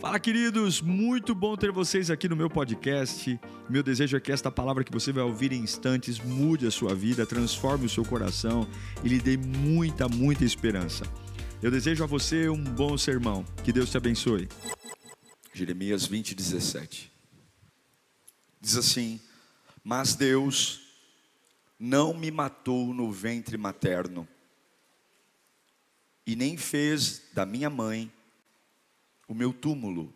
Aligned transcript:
Fala, 0.00 0.20
queridos! 0.20 0.80
Muito 0.80 1.34
bom 1.34 1.56
ter 1.56 1.72
vocês 1.72 2.08
aqui 2.08 2.28
no 2.28 2.36
meu 2.36 2.48
podcast. 2.48 3.38
Meu 3.68 3.82
desejo 3.82 4.16
é 4.16 4.20
que 4.20 4.30
esta 4.30 4.48
palavra 4.48 4.84
que 4.84 4.92
você 4.92 5.12
vai 5.12 5.24
ouvir 5.24 5.52
em 5.52 5.60
instantes 5.60 6.20
mude 6.20 6.68
a 6.68 6.70
sua 6.70 6.94
vida, 6.94 7.26
transforme 7.26 7.86
o 7.86 7.88
seu 7.88 8.04
coração 8.04 8.64
e 9.02 9.08
lhe 9.08 9.18
dê 9.18 9.36
muita, 9.36 10.08
muita 10.08 10.44
esperança. 10.44 11.04
Eu 11.60 11.68
desejo 11.68 12.04
a 12.04 12.06
você 12.06 12.48
um 12.48 12.62
bom 12.62 12.96
sermão. 12.96 13.44
Que 13.64 13.72
Deus 13.72 13.90
te 13.90 13.96
abençoe. 13.96 14.48
Jeremias 15.52 16.06
20, 16.06 16.32
17. 16.32 17.10
Diz 18.60 18.76
assim: 18.76 19.20
Mas 19.82 20.14
Deus 20.14 20.80
não 21.76 22.14
me 22.14 22.30
matou 22.30 22.94
no 22.94 23.10
ventre 23.10 23.58
materno, 23.58 24.28
e 26.24 26.36
nem 26.36 26.56
fez 26.56 27.20
da 27.34 27.44
minha 27.44 27.68
mãe 27.68 28.12
o 29.28 29.34
meu 29.34 29.52
túmulo, 29.52 30.12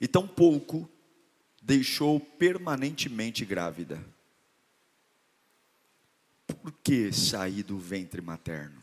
e 0.00 0.06
tampouco 0.06 0.90
deixou 1.62 2.20
permanentemente 2.20 3.44
grávida. 3.44 4.04
Por 6.46 6.72
que 6.72 7.12
saí 7.12 7.62
do 7.62 7.78
ventre 7.78 8.20
materno? 8.20 8.82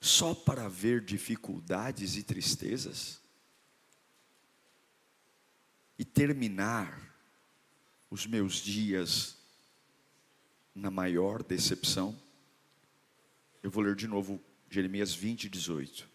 Só 0.00 0.34
para 0.34 0.68
ver 0.68 1.04
dificuldades 1.04 2.16
e 2.16 2.22
tristezas? 2.22 3.20
E 5.98 6.04
terminar 6.04 7.14
os 8.10 8.26
meus 8.26 8.56
dias 8.56 9.36
na 10.74 10.90
maior 10.90 11.42
decepção? 11.42 12.18
Eu 13.62 13.70
vou 13.70 13.84
ler 13.84 13.94
de 13.94 14.08
novo 14.08 14.42
Jeremias 14.68 15.14
20, 15.14 15.48
18. 15.48 16.11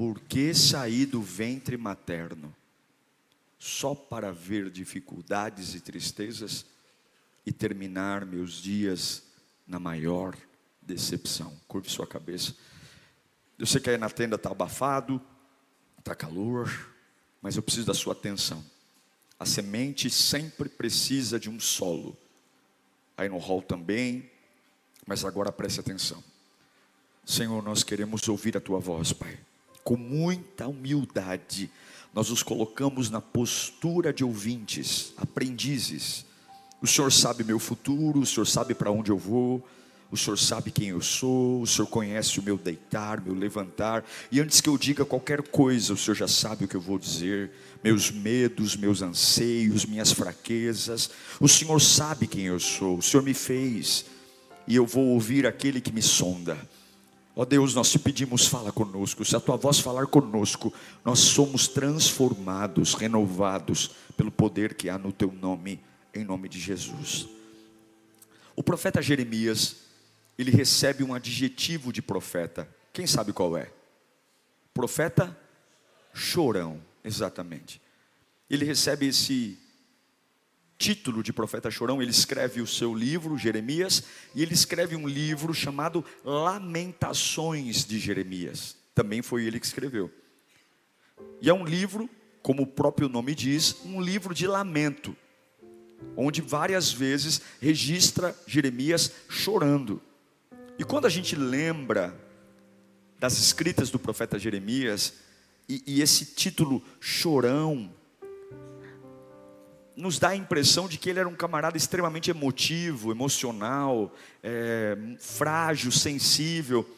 Por 0.00 0.18
que 0.18 0.54
saí 0.54 1.04
do 1.04 1.20
ventre 1.20 1.76
materno? 1.76 2.56
Só 3.58 3.94
para 3.94 4.32
ver 4.32 4.70
dificuldades 4.70 5.74
e 5.74 5.80
tristezas 5.80 6.64
e 7.44 7.52
terminar 7.52 8.24
meus 8.24 8.62
dias 8.62 9.24
na 9.68 9.78
maior 9.78 10.34
decepção. 10.80 11.54
Curve 11.68 11.90
sua 11.90 12.06
cabeça. 12.06 12.56
Eu 13.58 13.66
sei 13.66 13.78
que 13.78 13.90
aí 13.90 13.98
na 13.98 14.08
tenda 14.08 14.36
está 14.36 14.50
abafado, 14.50 15.20
está 15.98 16.14
calor, 16.14 16.90
mas 17.42 17.56
eu 17.56 17.62
preciso 17.62 17.86
da 17.86 17.92
sua 17.92 18.14
atenção. 18.14 18.64
A 19.38 19.44
semente 19.44 20.08
sempre 20.08 20.70
precisa 20.70 21.38
de 21.38 21.50
um 21.50 21.60
solo. 21.60 22.16
Aí 23.18 23.28
no 23.28 23.36
hall 23.36 23.60
também, 23.60 24.30
mas 25.06 25.26
agora 25.26 25.52
preste 25.52 25.78
atenção. 25.78 26.24
Senhor, 27.22 27.62
nós 27.62 27.84
queremos 27.84 28.26
ouvir 28.28 28.56
a 28.56 28.60
tua 28.62 28.80
voz, 28.80 29.12
Pai 29.12 29.38
com 29.84 29.96
muita 29.96 30.68
humildade, 30.68 31.70
nós 32.12 32.30
nos 32.30 32.42
colocamos 32.42 33.08
na 33.10 33.20
postura 33.20 34.12
de 34.12 34.24
ouvintes, 34.24 35.12
aprendizes. 35.16 36.24
O 36.82 36.86
Senhor 36.86 37.12
sabe 37.12 37.44
meu 37.44 37.58
futuro, 37.58 38.20
o 38.20 38.26
Senhor 38.26 38.46
sabe 38.46 38.74
para 38.74 38.90
onde 38.90 39.10
eu 39.10 39.18
vou, 39.18 39.64
o 40.10 40.16
Senhor 40.16 40.36
sabe 40.36 40.72
quem 40.72 40.88
eu 40.88 41.00
sou, 41.00 41.62
o 41.62 41.66
Senhor 41.66 41.86
conhece 41.86 42.40
o 42.40 42.42
meu 42.42 42.58
deitar, 42.58 43.20
meu 43.20 43.34
levantar, 43.34 44.04
e 44.32 44.40
antes 44.40 44.60
que 44.60 44.68
eu 44.68 44.76
diga 44.76 45.04
qualquer 45.04 45.40
coisa, 45.42 45.92
o 45.92 45.96
Senhor 45.96 46.16
já 46.16 46.26
sabe 46.26 46.64
o 46.64 46.68
que 46.68 46.74
eu 46.74 46.80
vou 46.80 46.98
dizer, 46.98 47.52
meus 47.82 48.10
medos, 48.10 48.74
meus 48.76 49.02
anseios, 49.02 49.86
minhas 49.86 50.10
fraquezas. 50.10 51.10
O 51.38 51.48
Senhor 51.48 51.80
sabe 51.80 52.26
quem 52.26 52.46
eu 52.46 52.58
sou, 52.58 52.98
o 52.98 53.02
Senhor 53.02 53.22
me 53.22 53.34
fez, 53.34 54.04
e 54.66 54.74
eu 54.74 54.84
vou 54.84 55.06
ouvir 55.08 55.46
aquele 55.46 55.80
que 55.80 55.92
me 55.92 56.02
sonda. 56.02 56.58
Ó 57.40 57.44
Deus, 57.46 57.74
nós 57.74 57.90
te 57.90 57.98
pedimos, 57.98 58.46
fala 58.46 58.70
conosco. 58.70 59.24
Se 59.24 59.34
a 59.34 59.40
tua 59.40 59.56
voz 59.56 59.80
falar 59.80 60.06
conosco, 60.06 60.70
nós 61.02 61.20
somos 61.20 61.66
transformados, 61.66 62.92
renovados 62.92 63.92
pelo 64.14 64.30
poder 64.30 64.74
que 64.74 64.90
há 64.90 64.98
no 64.98 65.10
teu 65.10 65.32
nome, 65.32 65.82
em 66.12 66.22
nome 66.22 66.50
de 66.50 66.60
Jesus. 66.60 67.26
O 68.54 68.62
profeta 68.62 69.00
Jeremias, 69.00 69.76
ele 70.36 70.50
recebe 70.50 71.02
um 71.02 71.14
adjetivo 71.14 71.94
de 71.94 72.02
profeta. 72.02 72.68
Quem 72.92 73.06
sabe 73.06 73.32
qual 73.32 73.56
é? 73.56 73.72
Profeta 74.74 75.34
chorão, 76.12 76.78
exatamente. 77.02 77.80
Ele 78.50 78.66
recebe 78.66 79.06
esse 79.06 79.58
título 80.80 81.22
de 81.22 81.30
profeta 81.30 81.70
chorão, 81.70 82.00
ele 82.00 82.10
escreve 82.10 82.62
o 82.62 82.66
seu 82.66 82.94
livro, 82.94 83.36
Jeremias, 83.36 84.02
e 84.34 84.42
ele 84.42 84.54
escreve 84.54 84.96
um 84.96 85.06
livro 85.06 85.52
chamado 85.52 86.02
Lamentações 86.24 87.84
de 87.84 87.98
Jeremias. 87.98 88.74
Também 88.94 89.20
foi 89.20 89.44
ele 89.44 89.60
que 89.60 89.66
escreveu. 89.66 90.10
E 91.42 91.50
é 91.50 91.54
um 91.54 91.66
livro, 91.66 92.08
como 92.40 92.62
o 92.62 92.66
próprio 92.66 93.10
nome 93.10 93.34
diz, 93.34 93.76
um 93.84 94.00
livro 94.00 94.34
de 94.34 94.46
lamento, 94.46 95.14
onde 96.16 96.40
várias 96.40 96.90
vezes 96.90 97.42
registra 97.60 98.34
Jeremias 98.46 99.12
chorando. 99.28 100.00
E 100.78 100.84
quando 100.84 101.04
a 101.04 101.10
gente 101.10 101.36
lembra 101.36 102.18
das 103.18 103.38
escritas 103.38 103.90
do 103.90 103.98
profeta 103.98 104.38
Jeremias, 104.38 105.12
e, 105.68 105.82
e 105.86 106.00
esse 106.00 106.24
título 106.24 106.82
chorão, 106.98 107.94
nos 110.00 110.18
dá 110.18 110.30
a 110.30 110.36
impressão 110.36 110.88
de 110.88 110.98
que 110.98 111.10
ele 111.10 111.20
era 111.20 111.28
um 111.28 111.34
camarada 111.34 111.76
extremamente 111.76 112.30
emotivo, 112.30 113.10
emocional, 113.10 114.14
é, 114.42 114.96
frágil, 115.18 115.92
sensível. 115.92 116.88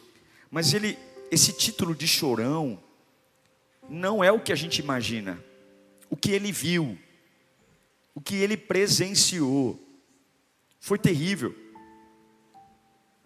Mas 0.50 0.72
ele, 0.72 0.98
esse 1.30 1.52
título 1.52 1.94
de 1.94 2.06
chorão, 2.06 2.82
não 3.88 4.22
é 4.22 4.30
o 4.30 4.40
que 4.40 4.52
a 4.52 4.56
gente 4.56 4.78
imagina. 4.78 5.42
O 6.08 6.16
que 6.16 6.30
ele 6.30 6.52
viu, 6.52 6.96
o 8.14 8.20
que 8.20 8.36
ele 8.36 8.56
presenciou, 8.56 9.80
foi 10.78 10.98
terrível. 10.98 11.54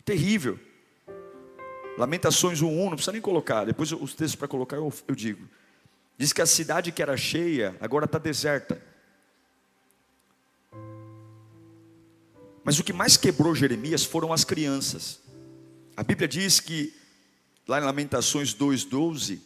Terrível. 0.04 0.58
Lamentações 1.98 2.62
1.1, 2.62 2.84
não 2.84 2.90
precisa 2.90 3.12
nem 3.12 3.20
colocar, 3.20 3.64
depois 3.64 3.90
os 3.90 4.14
textos 4.14 4.36
para 4.36 4.46
colocar 4.46 4.76
eu, 4.76 4.92
eu 5.08 5.14
digo. 5.14 5.48
Diz 6.18 6.32
que 6.32 6.40
a 6.40 6.46
cidade 6.46 6.92
que 6.92 7.02
era 7.02 7.16
cheia 7.16 7.76
agora 7.80 8.04
está 8.04 8.18
deserta. 8.18 8.80
Mas 12.66 12.80
o 12.80 12.82
que 12.82 12.92
mais 12.92 13.16
quebrou 13.16 13.54
Jeremias 13.54 14.04
foram 14.04 14.32
as 14.32 14.42
crianças. 14.42 15.20
A 15.96 16.02
Bíblia 16.02 16.26
diz 16.26 16.58
que, 16.58 16.92
lá 17.64 17.80
em 17.80 17.84
Lamentações 17.84 18.52
2,12, 18.52 19.38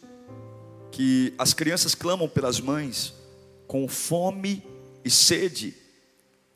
que 0.91 1.31
as 1.37 1.53
crianças 1.53 1.93
clamam 1.93 2.27
pelas 2.27 2.59
mães 2.59 3.13
com 3.67 3.87
fome 3.87 4.63
e 5.05 5.11
sede 5.11 5.75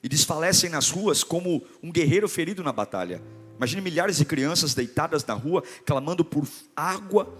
e 0.02 0.10
desfalecem 0.10 0.72
nas 0.72 0.90
ruas 0.90 1.24
como 1.24 1.62
um 1.84 1.92
guerreiro 1.92 2.28
ferido 2.28 2.64
na 2.64 2.72
batalha. 2.72 3.22
Imagine 3.58 3.84
milhares 3.84 4.18
de 4.18 4.26
crianças 4.26 4.74
deitadas 4.74 5.24
na 5.24 5.36
rua, 5.36 5.64
clamando 5.86 6.26
por 6.26 6.48
água, 6.76 7.32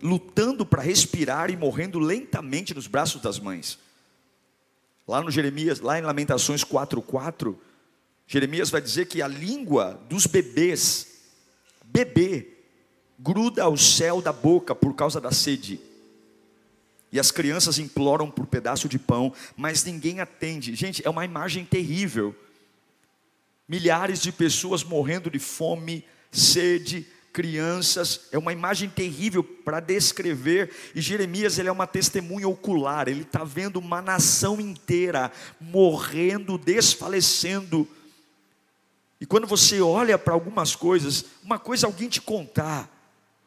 lutando 0.00 0.64
para 0.64 0.82
respirar 0.82 1.50
e 1.50 1.56
morrendo 1.56 1.98
lentamente 1.98 2.72
nos 2.74 2.86
braços 2.86 3.20
das 3.20 3.40
mães. 3.40 3.76
Lá 5.06 5.20
no 5.20 5.32
Jeremias, 5.32 5.80
lá 5.80 5.98
em 5.98 6.02
Lamentações 6.02 6.62
4:4, 6.62 7.58
Jeremias 8.32 8.70
vai 8.70 8.80
dizer 8.80 9.08
que 9.08 9.20
a 9.20 9.28
língua 9.28 10.00
dos 10.08 10.26
bebês, 10.26 11.06
bebê, 11.84 12.48
gruda 13.18 13.64
ao 13.64 13.76
céu 13.76 14.22
da 14.22 14.32
boca 14.32 14.74
por 14.74 14.94
causa 14.94 15.20
da 15.20 15.30
sede. 15.30 15.78
E 17.12 17.20
as 17.20 17.30
crianças 17.30 17.78
imploram 17.78 18.30
por 18.30 18.46
pedaço 18.46 18.88
de 18.88 18.98
pão, 18.98 19.34
mas 19.54 19.84
ninguém 19.84 20.20
atende. 20.20 20.74
Gente, 20.74 21.06
é 21.06 21.10
uma 21.10 21.26
imagem 21.26 21.62
terrível. 21.66 22.34
Milhares 23.68 24.22
de 24.22 24.32
pessoas 24.32 24.82
morrendo 24.82 25.30
de 25.30 25.38
fome, 25.38 26.02
sede, 26.30 27.06
crianças, 27.34 28.28
é 28.32 28.38
uma 28.38 28.54
imagem 28.54 28.88
terrível 28.88 29.44
para 29.44 29.78
descrever, 29.78 30.70
e 30.94 31.02
Jeremias 31.02 31.58
ele 31.58 31.68
é 31.68 31.72
uma 31.72 31.86
testemunha 31.86 32.48
ocular, 32.48 33.08
ele 33.08 33.22
está 33.22 33.44
vendo 33.44 33.76
uma 33.76 34.00
nação 34.00 34.58
inteira 34.58 35.30
morrendo, 35.60 36.56
desfalecendo, 36.58 37.88
e 39.22 39.24
quando 39.24 39.46
você 39.46 39.80
olha 39.80 40.18
para 40.18 40.34
algumas 40.34 40.74
coisas, 40.74 41.26
uma 41.44 41.56
coisa 41.56 41.86
é 41.86 41.88
alguém 41.88 42.08
te 42.08 42.20
contar, 42.20 42.90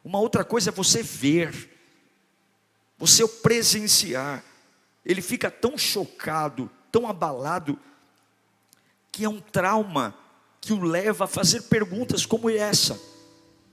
uma 0.02 0.18
outra 0.18 0.42
coisa 0.42 0.70
é 0.70 0.72
você 0.72 1.02
ver, 1.02 1.70
você 2.96 3.28
presenciar. 3.28 4.42
Ele 5.04 5.20
fica 5.20 5.50
tão 5.50 5.76
chocado, 5.76 6.70
tão 6.90 7.06
abalado, 7.06 7.78
que 9.12 9.26
é 9.26 9.28
um 9.28 9.38
trauma 9.38 10.16
que 10.62 10.72
o 10.72 10.82
leva 10.82 11.24
a 11.24 11.28
fazer 11.28 11.64
perguntas 11.64 12.24
como 12.24 12.48
essa: 12.48 12.98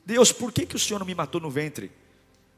Deus, 0.05 0.33
por 0.33 0.51
que, 0.51 0.65
que 0.65 0.75
o 0.75 0.79
Senhor 0.79 0.99
não 0.99 1.05
me 1.05 1.15
matou 1.15 1.39
no 1.39 1.49
ventre? 1.49 1.89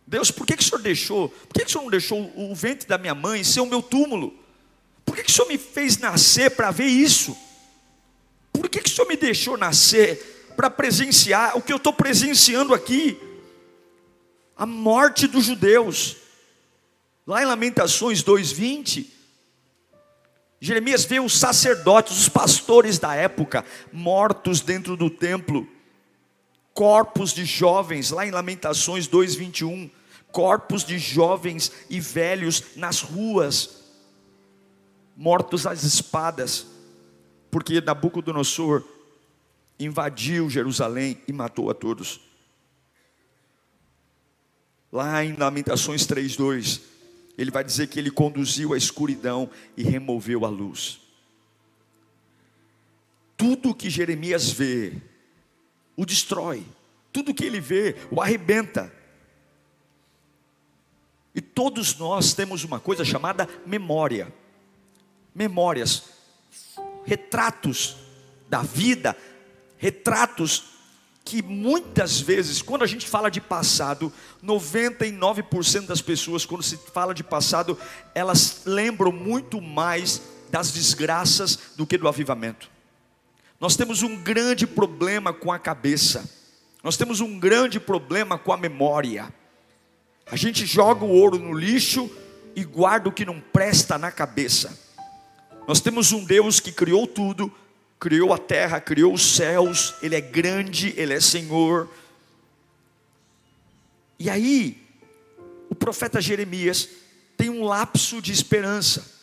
Deus, 0.08 0.32
por 0.32 0.48
que, 0.48 0.58
que 0.58 0.64
o 0.64 0.66
Senhor 0.66 0.82
deixou? 0.82 1.30
Por 1.30 1.54
que, 1.54 1.66
que 1.66 1.70
o 1.70 1.72
Senhor 1.72 1.84
não 1.84 1.92
deixou 1.92 2.34
o 2.36 2.56
ventre 2.56 2.88
da 2.88 2.98
minha 2.98 3.14
mãe 3.14 3.44
ser 3.44 3.60
o 3.60 3.68
meu 3.68 3.84
túmulo? 3.84 4.34
Por 5.06 5.16
que, 5.16 5.22
que 5.22 5.30
o 5.30 5.34
Senhor 5.34 5.48
me 5.48 5.60
fez 5.60 6.00
nascer 6.00 6.50
para 6.50 6.72
ver 6.72 6.88
isso? 6.88 7.38
Que, 8.76 8.82
que 8.82 8.90
o 8.90 8.94
Senhor 8.94 9.08
me 9.08 9.16
deixou 9.16 9.58
nascer 9.58 10.54
para 10.56 10.70
presenciar 10.70 11.58
o 11.58 11.62
que 11.62 11.72
eu 11.72 11.78
estou 11.78 11.94
presenciando 11.94 12.74
aqui? 12.74 13.18
a 14.56 14.66
morte 14.66 15.28
dos 15.28 15.46
judeus. 15.46 16.18
Lá 17.28 17.42
em 17.42 17.46
Lamentações 17.46 18.24
2:20, 18.24 19.08
Jeremias 20.60 21.04
vê 21.06 21.20
os 21.20 21.38
sacerdotes, 21.38 22.18
os 22.18 22.30
pastores 22.30 22.98
da 22.98 23.14
época, 23.14 23.66
mortos 23.92 24.62
dentro 24.62 24.96
do 24.96 25.10
templo, 25.10 25.68
corpos 26.74 27.34
de 27.34 27.46
jovens, 27.46 28.12
lá 28.12 28.26
em 28.26 28.32
Lamentações 28.32 29.08
2:21, 29.08 29.90
corpos 30.32 30.84
de 30.84 30.98
jovens 30.98 31.72
e 31.90 32.00
velhos 32.00 32.64
nas 32.76 33.02
ruas, 33.02 33.84
mortos 35.16 35.66
às 35.66 35.84
espadas, 35.84 36.68
porque 37.56 37.80
Nabucodonosor 37.80 38.84
invadiu 39.80 40.50
Jerusalém 40.50 41.22
e 41.26 41.32
matou 41.32 41.72
a 41.72 41.74
todos. 41.74 42.20
Lá 44.92 45.24
em 45.24 45.38
Lamentações 45.38 46.06
3:2, 46.06 46.82
ele 47.38 47.52
vai 47.52 47.64
dizer 47.64 47.88
que 47.88 47.98
ele 47.98 48.12
conduziu 48.12 48.74
a 48.74 48.78
escuridão 48.78 49.50
e 49.78 49.84
removeu 49.84 50.44
a 50.44 50.50
luz. 50.50 51.00
Tudo 53.38 53.74
que 53.74 53.90
Jeremias 53.90 54.50
vê, 54.52 54.92
o 55.96 56.06
destrói. 56.06 56.62
Tudo 57.14 57.34
que 57.34 57.46
ele 57.46 57.62
vê, 57.62 57.96
o 58.12 58.22
arrebenta. 58.22 58.94
E 61.34 61.40
todos 61.40 61.98
nós 61.98 62.34
temos 62.34 62.66
uma 62.66 62.82
coisa 62.82 63.06
chamada 63.06 63.48
memória. 63.66 64.28
Memórias, 65.34 66.15
retratos 67.06 67.98
da 68.50 68.62
vida, 68.62 69.16
retratos 69.78 70.76
que 71.26 71.42
muitas 71.42 72.20
vezes, 72.20 72.62
quando 72.62 72.84
a 72.84 72.88
gente 72.88 73.08
fala 73.08 73.32
de 73.32 73.42
passado, 73.42 74.14
99% 74.44 75.88
das 75.88 76.00
pessoas, 76.00 76.46
quando 76.46 76.62
se 76.62 76.78
fala 76.78 77.16
de 77.16 77.24
passado, 77.24 77.78
elas 78.14 78.62
lembram 78.64 79.12
muito 79.12 79.60
mais 79.60 80.22
das 80.52 80.72
desgraças 80.72 81.58
do 81.76 81.88
que 81.88 81.98
do 81.98 82.08
avivamento. 82.08 82.70
Nós 83.60 83.76
temos 83.76 84.04
um 84.04 84.16
grande 84.16 84.68
problema 84.68 85.34
com 85.34 85.52
a 85.52 85.58
cabeça, 85.58 86.30
nós 86.84 86.96
temos 86.96 87.20
um 87.22 87.40
grande 87.40 87.80
problema 87.80 88.38
com 88.38 88.54
a 88.54 88.58
memória. 88.58 89.34
A 90.28 90.36
gente 90.36 90.64
joga 90.64 91.04
o 91.04 91.10
ouro 91.10 91.40
no 91.40 91.54
lixo 91.54 92.10
e 92.56 92.64
guarda 92.64 93.10
o 93.10 93.12
que 93.12 93.26
não 93.26 93.42
presta 93.42 93.98
na 93.98 94.12
cabeça. 94.12 94.85
Nós 95.68 95.82
temos 95.82 96.12
um 96.12 96.24
Deus 96.24 96.60
que 96.60 96.72
criou 96.72 97.08
tudo, 97.08 97.52
criou 98.00 98.34
a 98.34 98.38
terra, 98.38 98.80
criou 98.80 99.14
os 99.14 99.36
céus, 99.36 99.96
Ele 100.02 100.16
é 100.16 100.22
grande, 100.22 100.94
Ele 100.96 101.14
é 101.14 101.20
Senhor. 101.20 101.90
E 104.20 104.30
aí, 104.30 104.82
o 105.70 105.76
profeta 105.76 106.22
Jeremias 106.22 106.88
tem 107.36 107.50
um 107.50 107.64
lapso 107.64 108.22
de 108.22 108.32
esperança. 108.32 109.14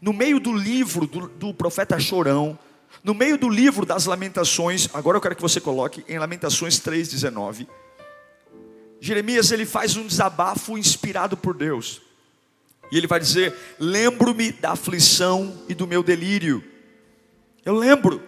No 0.00 0.12
meio 0.12 0.38
do 0.38 0.52
livro 0.52 1.06
do, 1.06 1.28
do 1.28 1.54
profeta 1.54 1.98
Chorão, 1.98 2.58
no 3.02 3.14
meio 3.14 3.38
do 3.38 3.48
livro 3.48 3.86
das 3.86 4.04
Lamentações, 4.04 4.88
agora 4.92 5.16
eu 5.16 5.20
quero 5.20 5.36
que 5.36 5.42
você 5.42 5.60
coloque 5.60 6.04
em 6.06 6.18
Lamentações 6.18 6.78
3,19. 6.78 7.66
Jeremias 9.00 9.50
ele 9.50 9.64
faz 9.64 9.96
um 9.96 10.06
desabafo 10.06 10.76
inspirado 10.76 11.36
por 11.36 11.54
Deus. 11.54 12.02
E 12.90 12.96
ele 12.96 13.06
vai 13.06 13.20
dizer: 13.20 13.54
Lembro-me 13.78 14.52
da 14.52 14.72
aflição 14.72 15.62
e 15.68 15.74
do 15.74 15.86
meu 15.86 16.02
delírio 16.02 16.64
eu 17.64 17.74
lembro, 17.74 18.22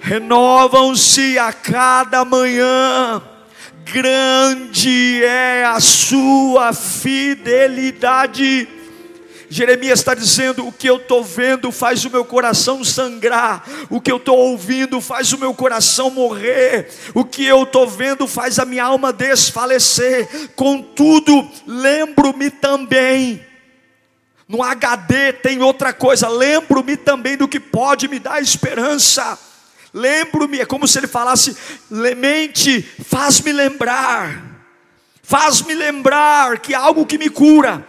renovam-se 0.00 1.38
a 1.38 1.52
cada 1.52 2.24
manhã, 2.24 3.20
grande 3.90 5.22
é 5.24 5.64
a 5.64 5.80
sua 5.80 6.72
fidelidade 6.72 8.68
Jeremias 9.50 9.98
está 9.98 10.14
dizendo: 10.14 10.64
o 10.66 10.72
que 10.72 10.88
eu 10.88 10.96
estou 10.96 11.24
vendo 11.24 11.72
faz 11.72 12.04
o 12.04 12.10
meu 12.10 12.24
coração 12.24 12.84
sangrar, 12.84 13.64
o 13.90 14.00
que 14.00 14.10
eu 14.10 14.18
estou 14.18 14.38
ouvindo 14.38 15.00
faz 15.00 15.32
o 15.32 15.38
meu 15.38 15.52
coração 15.52 16.08
morrer, 16.08 16.88
o 17.12 17.24
que 17.24 17.44
eu 17.44 17.64
estou 17.64 17.86
vendo 17.88 18.28
faz 18.28 18.60
a 18.60 18.64
minha 18.64 18.84
alma 18.84 19.12
desfalecer. 19.12 20.50
Contudo, 20.54 21.50
lembro-me 21.66 22.48
também. 22.48 23.44
No 24.46 24.62
HD 24.62 25.32
tem 25.32 25.60
outra 25.60 25.92
coisa, 25.92 26.28
lembro-me 26.28 26.96
também 26.96 27.36
do 27.36 27.48
que 27.48 27.58
pode 27.58 28.06
me 28.06 28.20
dar 28.20 28.40
esperança. 28.40 29.36
Lembro-me, 29.92 30.60
é 30.60 30.66
como 30.66 30.86
se 30.86 30.98
ele 30.98 31.06
falasse: 31.06 31.56
mente, 32.16 32.82
faz-me 33.04 33.52
lembrar, 33.52 34.42
faz-me 35.22 35.74
lembrar 35.74 36.58
que 36.60 36.74
algo 36.74 37.06
que 37.06 37.18
me 37.18 37.28
cura, 37.28 37.86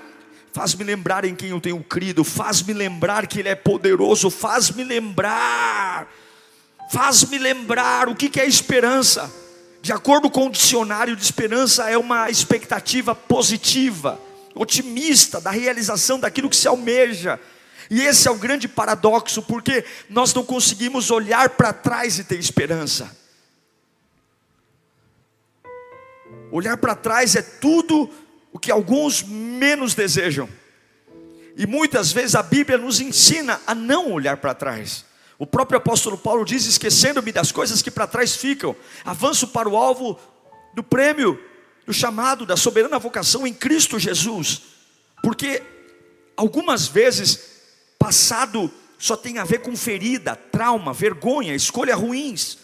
faz-me 0.52 0.84
lembrar 0.84 1.26
em 1.26 1.36
quem 1.36 1.50
eu 1.50 1.62
tenho 1.62 1.82
crido, 1.84 2.24
faz-me 2.24 2.74
lembrar 2.74 3.28
que 3.28 3.40
Ele 3.40 3.50
é 3.50 3.56
poderoso, 3.56 4.30
faz-me 4.30 4.84
lembrar, 4.84 6.08
faz-me 6.92 7.38
lembrar 7.38 8.10
o 8.10 8.16
que 8.16 8.40
é 8.40 8.48
esperança. 8.48 9.32
De 9.82 9.92
acordo 9.92 10.30
com 10.30 10.46
o 10.48 10.52
dicionário 10.52 11.16
de 11.16 11.24
esperança, 11.24 11.90
é 11.90 11.98
uma 11.98 12.30
expectativa 12.30 13.16
positiva, 13.16 14.20
otimista 14.54 15.42
da 15.42 15.50
realização 15.50 16.20
daquilo 16.20 16.50
que 16.50 16.56
se 16.56 16.68
almeja. 16.68 17.40
E 17.90 18.02
esse 18.02 18.28
é 18.28 18.32
o 18.32 18.36
grande 18.36 18.68
paradoxo, 18.68 19.42
porque 19.42 19.84
nós 20.10 20.34
não 20.34 20.44
conseguimos 20.44 21.12
olhar 21.12 21.50
para 21.52 21.74
trás 21.74 22.20
e 22.20 22.24
ter 22.24 22.40
esperança. 22.40 23.16
Olhar 26.52 26.78
para 26.78 26.96
trás 26.96 27.36
é 27.36 27.42
tudo 27.42 28.10
o 28.52 28.60
que 28.60 28.72
alguns 28.72 29.24
menos 29.24 29.94
desejam. 29.94 30.50
E 31.56 31.66
muitas 31.66 32.12
vezes 32.12 32.36
a 32.36 32.44
Bíblia 32.44 32.78
nos 32.78 33.00
ensina 33.00 33.60
a 33.66 33.74
não 33.74 34.12
olhar 34.12 34.38
para 34.38 34.54
trás. 34.54 35.06
O 35.38 35.48
próprio 35.48 35.78
apóstolo 35.78 36.18
Paulo 36.18 36.46
diz: 36.46 36.66
esquecendo-me 36.66 37.32
das 37.32 37.52
coisas 37.52 37.82
que 37.82 37.92
para 37.92 38.08
trás 38.08 38.36
ficam, 38.36 38.76
avanço 39.04 39.48
para 39.48 39.68
o 39.68 39.76
alvo 39.76 40.20
do 40.74 40.84
prêmio, 40.84 41.40
do 41.86 41.94
chamado, 41.94 42.46
da 42.46 42.56
soberana 42.56 43.00
vocação 43.00 43.46
em 43.48 43.54
Cristo 43.54 44.00
Jesus. 44.00 44.62
Porque 45.24 45.62
algumas 46.36 46.88
vezes, 46.88 47.51
passado 48.02 48.72
só 48.98 49.16
tem 49.16 49.38
a 49.38 49.44
ver 49.44 49.60
com 49.60 49.76
ferida, 49.78 50.36
trauma, 50.36 50.92
vergonha, 50.92 51.54
escolha 51.54 51.96
ruins. 51.96 52.58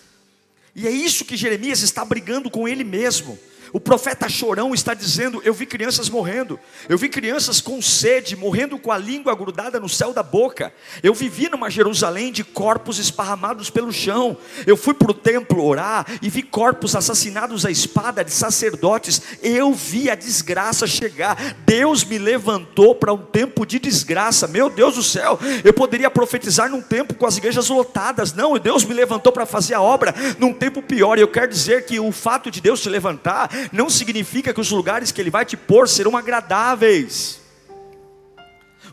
E 0.76 0.88
é 0.88 0.92
isso 0.92 1.26
que 1.26 1.38
Jeremias 1.38 1.82
está 1.82 2.04
brigando 2.04 2.50
com 2.50 2.68
ele 2.68 2.84
mesmo. 2.84 3.38
O 3.74 3.80
profeta 3.80 4.30
chorão 4.30 4.74
está 4.74 4.94
dizendo: 4.94 5.42
Eu 5.44 5.54
vi 5.54 5.66
crianças 5.66 6.10
morrendo, 6.10 6.60
eu 6.88 6.98
vi 6.98 7.10
crianças 7.10 7.60
com 7.60 7.82
sede, 7.82 8.36
morrendo 8.36 8.78
com 8.78 8.92
a 8.92 8.98
língua 8.98 9.36
grudada 9.36 9.80
no 9.80 9.90
céu 9.90 10.14
da 10.14 10.24
boca. 10.24 10.74
Eu 11.04 11.14
vivi 11.14 11.50
numa 11.50 11.70
Jerusalém 11.70 12.32
de 12.32 12.44
corpos 12.44 13.00
esparramados 13.00 13.70
pelo 13.70 13.92
chão. 13.92 14.38
Eu 14.66 14.78
fui 14.78 14.94
para 14.94 15.12
o 15.12 15.14
templo 15.14 15.64
orar 15.64 16.06
e 16.22 16.30
vi 16.30 16.42
corpos 16.42 16.96
assassinados 16.96 17.66
à 17.66 17.72
espada 17.72 18.24
de 18.24 18.32
sacerdotes. 18.32 19.22
Eu 19.42 19.74
vi 19.74 20.10
a 20.10 20.16
desgraça 20.16 20.88
chegar. 20.88 21.56
Deus 21.66 22.04
me 22.04 22.18
levantou 22.18 22.96
para 22.96 23.14
um 23.14 23.18
tempo 23.18 23.66
de 23.66 23.80
desgraça. 23.80 24.48
Meu 24.48 24.70
Deus 24.70 24.96
do 24.96 25.04
céu, 25.04 25.40
eu 25.64 25.74
poderia 25.74 26.10
profetizar 26.10 26.70
num 26.70 26.82
tempo 26.82 27.14
com 27.16 27.26
as 27.26 27.38
igrejas 27.38 27.70
lotadas. 27.70 28.34
Não, 28.34 28.58
Deus 28.58 28.84
me 28.84 28.94
levantou 28.94 29.32
para 29.32 29.46
fazer 29.46 29.74
a 29.74 29.82
obra 29.82 30.14
num 30.40 30.54
tempo 30.54 30.82
pior. 30.82 31.18
Eu 31.18 31.28
quero 31.28 31.48
dizer 31.48 31.86
que 31.86 32.00
o 32.00 32.12
fato 32.12 32.50
de 32.50 32.62
Deus 32.62 32.82
te 32.82 32.90
levantar 32.90 33.50
não 33.72 33.90
significa 33.90 34.54
que 34.54 34.62
os 34.62 34.72
lugares 34.72 35.12
que 35.12 35.22
Ele 35.22 35.30
vai 35.30 35.46
te 35.46 35.58
pôr 35.58 35.88
serão 35.88 36.16
agradáveis. 36.16 37.40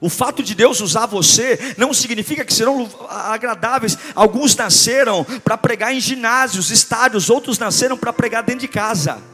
O 0.00 0.08
fato 0.08 0.42
de 0.42 0.54
Deus 0.54 0.80
usar 0.80 1.06
você 1.06 1.74
não 1.78 1.94
significa 1.94 2.44
que 2.44 2.52
serão 2.52 2.88
agradáveis. 3.08 3.96
Alguns 4.14 4.54
nasceram 4.54 5.24
para 5.42 5.56
pregar 5.56 5.94
em 5.94 6.00
ginásios, 6.00 6.70
estádios, 6.70 7.30
outros 7.30 7.58
nasceram 7.58 7.96
para 7.96 8.12
pregar 8.12 8.42
dentro 8.42 8.60
de 8.60 8.68
casa. 8.68 9.33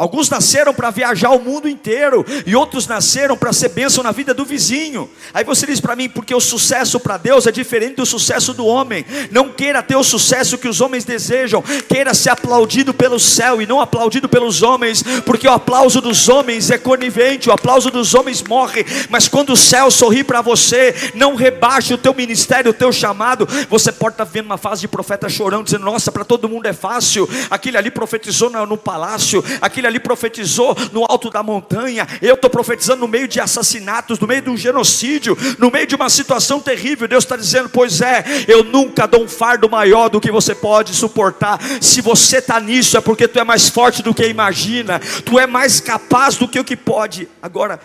Alguns 0.00 0.30
nasceram 0.30 0.72
para 0.72 0.88
viajar 0.88 1.28
o 1.28 1.38
mundo 1.38 1.68
inteiro 1.68 2.24
e 2.46 2.56
outros 2.56 2.86
nasceram 2.86 3.36
para 3.36 3.52
ser 3.52 3.68
bênção 3.68 4.02
na 4.02 4.12
vida 4.12 4.32
do 4.32 4.46
vizinho. 4.46 5.10
Aí 5.34 5.44
você 5.44 5.66
diz 5.66 5.78
para 5.78 5.94
mim, 5.94 6.08
porque 6.08 6.34
o 6.34 6.40
sucesso 6.40 6.98
para 6.98 7.18
Deus 7.18 7.46
é 7.46 7.52
diferente 7.52 7.96
do 7.96 8.06
sucesso 8.06 8.54
do 8.54 8.64
homem. 8.64 9.04
Não 9.30 9.50
queira 9.50 9.82
ter 9.82 9.96
o 9.96 10.02
sucesso 10.02 10.56
que 10.56 10.66
os 10.66 10.80
homens 10.80 11.04
desejam, 11.04 11.62
queira 11.86 12.14
ser 12.14 12.30
aplaudido 12.30 12.94
pelo 12.94 13.20
céu 13.20 13.60
e 13.60 13.66
não 13.66 13.78
aplaudido 13.78 14.26
pelos 14.26 14.62
homens, 14.62 15.02
porque 15.26 15.46
o 15.46 15.52
aplauso 15.52 16.00
dos 16.00 16.30
homens 16.30 16.70
é 16.70 16.78
conivente, 16.78 17.50
o 17.50 17.52
aplauso 17.52 17.90
dos 17.90 18.14
homens 18.14 18.42
morre, 18.42 18.86
mas 19.10 19.28
quando 19.28 19.52
o 19.52 19.56
céu 19.56 19.90
sorri 19.90 20.24
para 20.24 20.40
você, 20.40 20.94
não 21.14 21.34
rebaixe 21.34 21.92
o 21.92 21.98
teu 21.98 22.14
ministério, 22.14 22.70
o 22.70 22.74
teu 22.74 22.90
chamado. 22.90 23.46
Você 23.68 23.92
pode 23.92 24.14
estar 24.14 24.24
vendo 24.24 24.46
uma 24.46 24.56
fase 24.56 24.80
de 24.80 24.88
profeta 24.88 25.28
chorando, 25.28 25.64
dizendo: 25.64 25.84
Nossa, 25.84 26.10
para 26.10 26.24
todo 26.24 26.48
mundo 26.48 26.64
é 26.64 26.72
fácil. 26.72 27.28
Aquele 27.50 27.76
ali 27.76 27.90
profetizou 27.90 28.48
no, 28.48 28.64
no 28.64 28.78
palácio, 28.78 29.44
aquele 29.60 29.89
ali 29.90 30.00
profetizou 30.00 30.74
no 30.92 31.04
alto 31.04 31.28
da 31.30 31.42
montanha. 31.42 32.06
Eu 32.22 32.34
estou 32.34 32.48
profetizando 32.48 33.00
no 33.00 33.08
meio 33.08 33.28
de 33.28 33.40
assassinatos, 33.40 34.18
no 34.18 34.26
meio 34.26 34.42
de 34.42 34.50
um 34.50 34.56
genocídio, 34.56 35.36
no 35.58 35.70
meio 35.70 35.86
de 35.86 35.94
uma 35.94 36.08
situação 36.08 36.60
terrível. 36.60 37.06
Deus 37.06 37.24
está 37.24 37.36
dizendo: 37.36 37.68
Pois 37.68 38.00
é, 38.00 38.24
eu 38.48 38.64
nunca 38.64 39.06
dou 39.06 39.24
um 39.24 39.28
fardo 39.28 39.68
maior 39.68 40.08
do 40.08 40.20
que 40.20 40.30
você 40.30 40.54
pode 40.54 40.94
suportar. 40.94 41.60
Se 41.80 42.00
você 42.00 42.38
está 42.38 42.58
nisso, 42.60 42.96
é 42.96 43.00
porque 43.00 43.28
tu 43.28 43.38
é 43.38 43.44
mais 43.44 43.68
forte 43.68 44.02
do 44.02 44.14
que 44.14 44.26
imagina, 44.26 45.00
tu 45.24 45.38
é 45.38 45.46
mais 45.46 45.80
capaz 45.80 46.36
do 46.36 46.48
que 46.48 46.58
o 46.58 46.64
que 46.64 46.76
pode. 46.76 47.28
Agora, 47.42 47.80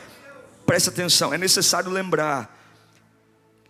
preste 0.65 0.89
atenção: 0.89 1.33
é 1.33 1.37
necessário 1.37 1.91
lembrar. 1.91 2.53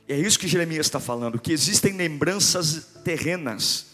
É 0.08 0.16
isso 0.16 0.38
que 0.38 0.48
Jeremias 0.48 0.86
está 0.86 1.00
falando, 1.00 1.40
que 1.40 1.52
existem 1.52 1.94
lembranças 1.94 2.90
terrenas, 3.04 3.88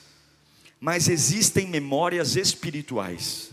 mas 0.77 1.07
existem 1.07 1.67
memórias 1.67 2.35
espirituais 2.35 3.51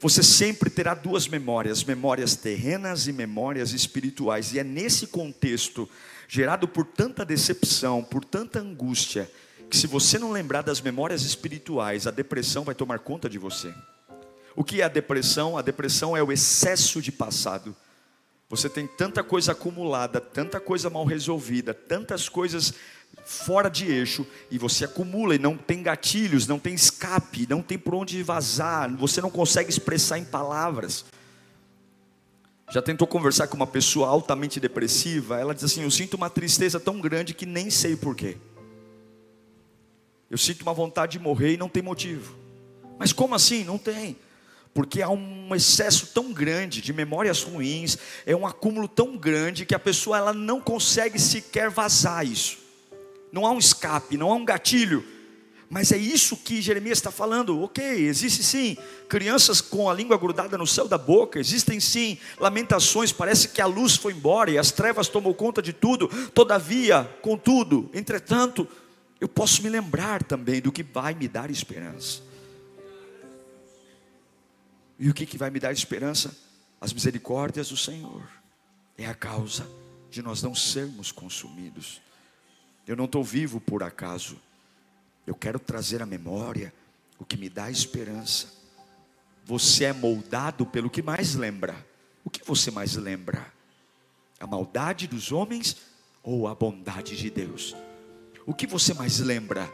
você 0.00 0.22
sempre 0.22 0.68
terá 0.68 0.94
duas 0.94 1.26
memórias, 1.26 1.82
memórias 1.82 2.36
terrenas 2.36 3.06
e 3.06 3.12
memórias 3.12 3.72
espirituais. 3.72 4.52
E 4.52 4.58
é 4.58 4.64
nesse 4.64 5.06
contexto, 5.06 5.88
gerado 6.28 6.68
por 6.68 6.84
tanta 6.84 7.24
decepção, 7.24 8.02
por 8.02 8.24
tanta 8.24 8.58
angústia, 8.58 9.30
que 9.70 9.76
se 9.76 9.86
você 9.86 10.18
não 10.18 10.30
lembrar 10.30 10.62
das 10.62 10.80
memórias 10.80 11.22
espirituais, 11.22 12.06
a 12.06 12.10
depressão 12.10 12.64
vai 12.64 12.74
tomar 12.74 12.98
conta 13.00 13.28
de 13.28 13.38
você. 13.38 13.72
O 14.54 14.62
que 14.62 14.80
é 14.80 14.84
a 14.84 14.88
depressão? 14.88 15.58
A 15.58 15.62
depressão 15.62 16.16
é 16.16 16.22
o 16.22 16.32
excesso 16.32 17.02
de 17.02 17.10
passado. 17.10 17.74
Você 18.48 18.68
tem 18.68 18.86
tanta 18.86 19.24
coisa 19.24 19.52
acumulada, 19.52 20.20
tanta 20.20 20.60
coisa 20.60 20.88
mal 20.88 21.04
resolvida, 21.04 21.74
tantas 21.74 22.28
coisas 22.28 22.74
fora 23.26 23.68
de 23.68 23.90
eixo 23.90 24.24
e 24.48 24.56
você 24.56 24.84
acumula 24.84 25.34
e 25.34 25.38
não 25.38 25.56
tem 25.56 25.82
gatilhos, 25.82 26.46
não 26.46 26.60
tem 26.60 26.74
escape, 26.74 27.46
não 27.50 27.60
tem 27.60 27.76
por 27.76 27.94
onde 27.96 28.22
vazar, 28.22 28.88
você 28.96 29.20
não 29.20 29.30
consegue 29.30 29.68
expressar 29.68 30.16
em 30.16 30.24
palavras. 30.24 31.04
Já 32.70 32.80
tentou 32.80 33.06
conversar 33.06 33.48
com 33.48 33.56
uma 33.56 33.66
pessoa 33.66 34.08
altamente 34.08 34.60
depressiva? 34.60 35.38
Ela 35.38 35.54
diz 35.54 35.64
assim: 35.64 35.82
Eu 35.82 35.90
sinto 35.90 36.14
uma 36.14 36.30
tristeza 36.30 36.80
tão 36.80 37.00
grande 37.00 37.34
que 37.34 37.46
nem 37.46 37.68
sei 37.68 37.96
porquê. 37.96 38.36
Eu 40.28 40.38
sinto 40.38 40.62
uma 40.62 40.74
vontade 40.74 41.12
de 41.12 41.18
morrer 41.20 41.54
e 41.54 41.56
não 41.56 41.68
tem 41.68 41.82
motivo. 41.82 42.36
Mas 42.98 43.12
como 43.12 43.34
assim? 43.34 43.62
Não 43.62 43.78
tem. 43.78 44.16
Porque 44.74 45.00
há 45.00 45.08
um 45.08 45.54
excesso 45.54 46.08
tão 46.08 46.32
grande 46.32 46.80
de 46.80 46.92
memórias 46.92 47.42
ruins, 47.42 47.96
é 48.26 48.34
um 48.34 48.46
acúmulo 48.46 48.88
tão 48.88 49.16
grande 49.16 49.64
que 49.64 49.74
a 49.74 49.78
pessoa 49.78 50.18
ela 50.18 50.32
não 50.32 50.60
consegue 50.60 51.18
sequer 51.18 51.70
vazar 51.70 52.26
isso 52.26 52.65
não 53.36 53.44
há 53.44 53.50
um 53.50 53.58
escape, 53.58 54.16
não 54.16 54.32
há 54.32 54.34
um 54.34 54.44
gatilho. 54.46 55.04
Mas 55.68 55.92
é 55.92 55.98
isso 55.98 56.38
que 56.38 56.62
Jeremias 56.62 56.96
está 56.96 57.10
falando. 57.10 57.60
Ok, 57.60 57.84
existe 57.84 58.42
sim 58.42 58.78
crianças 59.08 59.60
com 59.60 59.90
a 59.90 59.94
língua 59.94 60.16
grudada 60.16 60.56
no 60.56 60.66
céu 60.66 60.88
da 60.88 60.96
boca, 60.96 61.38
existem 61.38 61.78
sim 61.78 62.16
lamentações, 62.38 63.12
parece 63.12 63.48
que 63.48 63.60
a 63.60 63.66
luz 63.66 63.94
foi 63.94 64.14
embora 64.14 64.50
e 64.50 64.56
as 64.56 64.70
trevas 64.70 65.08
tomou 65.08 65.34
conta 65.34 65.60
de 65.60 65.72
tudo. 65.72 66.08
Todavia, 66.30 67.04
contudo, 67.20 67.90
entretanto, 67.92 68.66
eu 69.20 69.28
posso 69.28 69.62
me 69.62 69.68
lembrar 69.68 70.22
também 70.22 70.62
do 70.62 70.72
que 70.72 70.82
vai 70.82 71.12
me 71.12 71.28
dar 71.28 71.50
esperança. 71.50 72.22
E 74.98 75.10
o 75.10 75.14
que, 75.14 75.26
que 75.26 75.36
vai 75.36 75.50
me 75.50 75.60
dar 75.60 75.72
esperança? 75.72 76.34
As 76.80 76.90
misericórdias 76.90 77.68
do 77.68 77.76
Senhor. 77.76 78.22
É 78.96 79.04
a 79.06 79.14
causa 79.14 79.68
de 80.10 80.22
nós 80.22 80.42
não 80.42 80.54
sermos 80.54 81.12
consumidos. 81.12 82.00
Eu 82.86 82.94
não 82.94 83.06
estou 83.06 83.24
vivo 83.24 83.60
por 83.60 83.82
acaso. 83.82 84.38
Eu 85.26 85.34
quero 85.34 85.58
trazer 85.58 86.00
à 86.00 86.06
memória 86.06 86.72
o 87.18 87.24
que 87.24 87.36
me 87.36 87.48
dá 87.48 87.68
esperança. 87.68 88.46
Você 89.44 89.84
é 89.84 89.92
moldado 89.92 90.64
pelo 90.64 90.88
que 90.88 91.02
mais 91.02 91.34
lembra. 91.34 91.74
O 92.24 92.30
que 92.30 92.44
você 92.44 92.70
mais 92.70 92.94
lembra? 92.94 93.52
A 94.38 94.46
maldade 94.46 95.06
dos 95.08 95.32
homens 95.32 95.76
ou 96.22 96.46
a 96.46 96.54
bondade 96.54 97.16
de 97.16 97.28
Deus? 97.28 97.74
O 98.44 98.54
que 98.54 98.66
você 98.66 98.94
mais 98.94 99.18
lembra? 99.18 99.68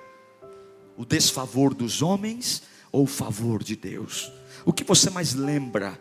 O 0.97 1.05
desfavor 1.05 1.75
dos 1.75 2.01
homens 2.01 2.63
ou 2.91 3.05
o 3.05 3.07
favor 3.07 3.63
de 3.63 3.77
Deus? 3.77 4.33
O 4.65 4.73
que 4.73 4.85
você 4.85 5.11
mais 5.11 5.35
lembra? 5.35 6.01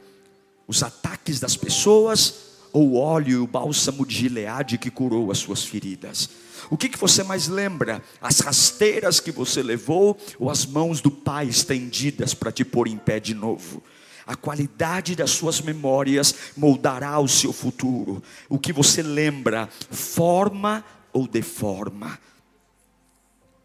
Os 0.68 0.82
ataques 0.82 1.40
das 1.40 1.58
pessoas 1.58 2.51
ou 2.74 2.96
óleo 2.96 3.30
e 3.30 3.38
o 3.38 3.48
bálsamo 3.48 4.06
de 4.06 4.16
Gileade 4.16 4.78
que 4.78 4.90
curou 4.90 5.32
as 5.32 5.38
suas 5.38 5.64
feridas? 5.64 6.30
O 6.70 6.78
que, 6.78 6.90
que 6.90 6.98
você 6.98 7.24
mais 7.24 7.48
lembra? 7.48 8.02
As 8.22 8.40
rasteiras 8.40 9.20
que 9.20 9.32
você 9.32 9.62
levou 9.62 10.18
ou 10.40 10.50
as 10.50 10.66
mãos 10.66 11.02
do 11.02 11.12
Pai 11.12 11.48
estendidas 11.48 12.34
para 12.34 12.52
te 12.52 12.64
pôr 12.64 12.88
em 12.88 12.98
pé 12.98 13.20
de 13.20 13.34
novo? 13.34 13.84
A 14.26 14.36
qualidade 14.36 15.16
das 15.16 15.32
suas 15.32 15.60
memórias 15.60 16.34
moldará 16.56 17.20
o 17.20 17.28
seu 17.28 17.52
futuro. 17.52 18.22
O 18.48 18.60
que 18.60 18.72
você 18.72 19.02
lembra, 19.02 19.68
forma 19.90 20.86
ou 21.12 21.28
deforma? 21.28 22.20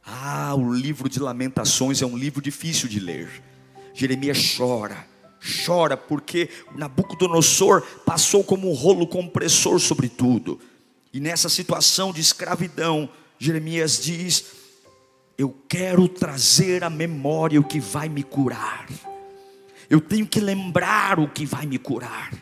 Ah, 0.04 0.54
o 0.54 0.72
livro 0.72 1.08
de 1.08 1.20
Lamentações 1.20 2.00
é 2.00 2.06
um 2.06 2.16
livro 2.16 2.40
difícil 2.40 2.88
de 2.88 3.00
ler. 3.00 3.42
Jeremias 3.92 4.56
chora, 4.56 5.06
chora 5.64 5.96
porque 5.96 6.48
Nabucodonosor 6.74 7.82
passou 8.04 8.42
como 8.42 8.70
um 8.70 8.74
rolo 8.74 9.06
compressor 9.06 9.78
sobre 9.78 10.08
tudo. 10.08 10.60
E 11.12 11.20
nessa 11.20 11.48
situação 11.48 12.12
de 12.12 12.20
escravidão, 12.20 13.08
Jeremias 13.38 14.02
diz: 14.02 14.44
Eu 15.38 15.54
quero 15.68 16.08
trazer 16.08 16.84
à 16.84 16.90
memória 16.90 17.60
o 17.60 17.64
que 17.64 17.80
vai 17.80 18.08
me 18.08 18.22
curar. 18.22 18.86
Eu 19.88 20.00
tenho 20.00 20.26
que 20.26 20.40
lembrar 20.40 21.18
o 21.20 21.28
que 21.28 21.46
vai 21.46 21.64
me 21.64 21.78
curar. 21.78 22.32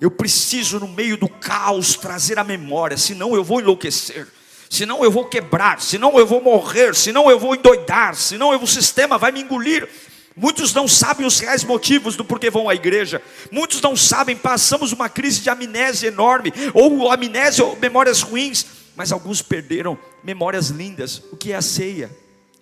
Eu 0.00 0.10
preciso, 0.10 0.80
no 0.80 0.88
meio 0.88 1.16
do 1.16 1.28
caos, 1.28 1.94
trazer 1.94 2.38
a 2.38 2.44
memória, 2.44 2.98
senão 2.98 3.34
eu 3.34 3.44
vou 3.44 3.60
enlouquecer, 3.60 4.26
senão 4.68 5.04
eu 5.04 5.10
vou 5.10 5.24
quebrar, 5.26 5.80
senão 5.80 6.18
eu 6.18 6.26
vou 6.26 6.42
morrer, 6.42 6.94
senão 6.94 7.30
eu 7.30 7.38
vou 7.38 7.54
endoidar, 7.54 8.14
senão 8.14 8.50
o 8.50 8.66
sistema 8.66 9.16
vai 9.16 9.32
me 9.32 9.40
engolir. 9.40 9.88
Muitos 10.36 10.74
não 10.74 10.88
sabem 10.88 11.24
os 11.24 11.38
reais 11.38 11.62
motivos 11.62 12.16
do 12.16 12.24
porquê 12.24 12.50
vão 12.50 12.68
à 12.68 12.74
igreja. 12.74 13.22
Muitos 13.52 13.80
não 13.80 13.96
sabem, 13.96 14.36
passamos 14.36 14.90
uma 14.92 15.08
crise 15.08 15.40
de 15.40 15.48
amnésia 15.48 16.08
enorme, 16.08 16.52
ou 16.72 17.10
amnésia 17.10 17.64
ou 17.64 17.76
memórias 17.76 18.20
ruins, 18.20 18.66
mas 18.96 19.12
alguns 19.12 19.40
perderam 19.42 19.96
memórias 20.24 20.70
lindas. 20.70 21.22
O 21.30 21.36
que 21.36 21.52
é 21.52 21.56
a 21.56 21.62
ceia? 21.62 22.10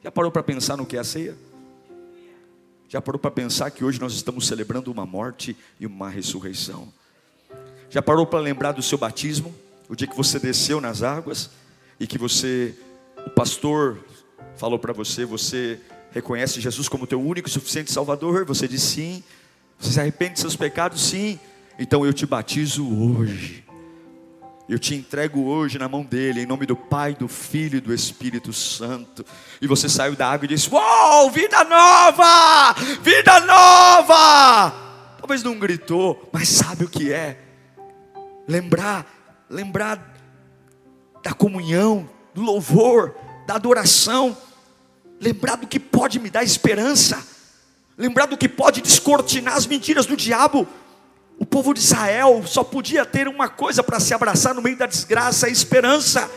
Já 0.03 0.11
parou 0.11 0.31
para 0.31 0.43
pensar 0.43 0.77
no 0.77 0.85
que 0.85 0.97
é 0.97 1.01
a 1.01 1.05
ceia? 1.05 1.35
Já 2.89 3.01
parou 3.01 3.19
para 3.19 3.31
pensar 3.31 3.71
que 3.71 3.83
hoje 3.83 3.99
nós 3.99 4.13
estamos 4.13 4.47
celebrando 4.47 4.93
uma 4.93 5.07
morte 5.07 5.57
e 5.81 5.87
uma 5.87 6.11
ressurreição? 6.11 6.93
Já 7.89 8.03
parou 8.03 8.27
para 8.27 8.39
lembrar 8.39 8.73
do 8.73 8.83
seu 8.83 8.99
batismo? 8.99 9.55
O 9.89 9.97
dia 9.97 10.07
que 10.07 10.17
você 10.17 10.39
desceu 10.39 10.79
nas 10.79 11.03
águas 11.03 11.49
e 11.99 12.07
que 12.07 12.19
você, 12.19 12.75
o 13.27 13.31
pastor 13.31 13.99
falou 14.57 14.79
para 14.79 14.93
você, 14.93 15.25
você 15.25 15.81
reconhece 16.13 16.61
Jesus 16.61 16.89
como 16.89 17.07
teu 17.07 17.21
único 17.21 17.49
e 17.49 17.53
suficiente 17.53 17.93
Salvador? 17.93 18.45
Você 18.45 18.69
diz 18.69 18.83
sim. 18.83 19.23
Você 19.79 19.93
se 19.93 20.01
arrepende 20.01 20.35
de 20.35 20.41
seus 20.41 20.55
pecados? 20.55 21.03
Sim. 21.03 21.39
Então 21.79 22.07
eu 22.07 22.13
te 22.13 22.27
batizo 22.27 22.87
hoje. 22.87 23.65
Eu 24.69 24.79
te 24.79 24.95
entrego 24.95 25.45
hoje 25.45 25.79
na 25.79 25.89
mão 25.89 26.05
dele, 26.05 26.43
em 26.43 26.47
nome 26.47 26.65
do 26.67 26.77
Pai, 26.77 27.15
do 27.15 27.27
Filho 27.27 27.79
e 27.79 27.81
do 27.81 27.93
Espírito 27.93 28.53
Santo. 28.53 29.25
E 29.61 29.67
você 29.67 29.89
saiu 29.89 30.15
da 30.15 30.31
água 30.31 30.45
e 30.45 30.49
disse: 30.49 30.71
Uou, 30.73 31.31
vida 31.31 31.65
nova! 31.65 32.75
Vida 33.03 33.41
nova! 33.41 34.73
Talvez 35.19 35.43
não 35.43 35.59
gritou, 35.59 36.29
mas 36.33 36.49
sabe 36.49 36.85
o 36.85 36.89
que 36.89 37.13
é? 37.13 37.39
Lembrar, 38.47 39.07
lembrar 39.51 40.15
da 41.23 41.33
comunhão, 41.33 42.09
do 42.35 42.43
louvor, 42.43 43.15
da 43.47 43.55
adoração 43.55 44.37
lembrar 45.23 45.55
do 45.57 45.69
que 45.69 45.79
pode 45.79 46.19
me 46.19 46.29
dar 46.29 46.43
esperança, 46.43 47.25
lembrar 47.97 48.27
do 48.27 48.37
que 48.37 48.49
pode 48.49 48.81
descortinar 48.81 49.57
as 49.57 49.67
mentiras 49.67 50.05
do 50.05 50.17
diabo. 50.17 50.67
O 51.39 51.47
povo 51.47 51.73
de 51.73 51.81
Israel 51.81 52.43
só 52.45 52.65
podia 52.65 53.07
ter 53.07 53.29
uma 53.29 53.49
coisa 53.49 53.85
para 53.85 54.01
se 54.01 54.13
abraçar 54.13 54.53
no 54.53 54.61
meio 54.61 54.77
da 54.77 54.87
desgraça: 54.87 55.47
a 55.47 55.51
esperança. 55.51 56.29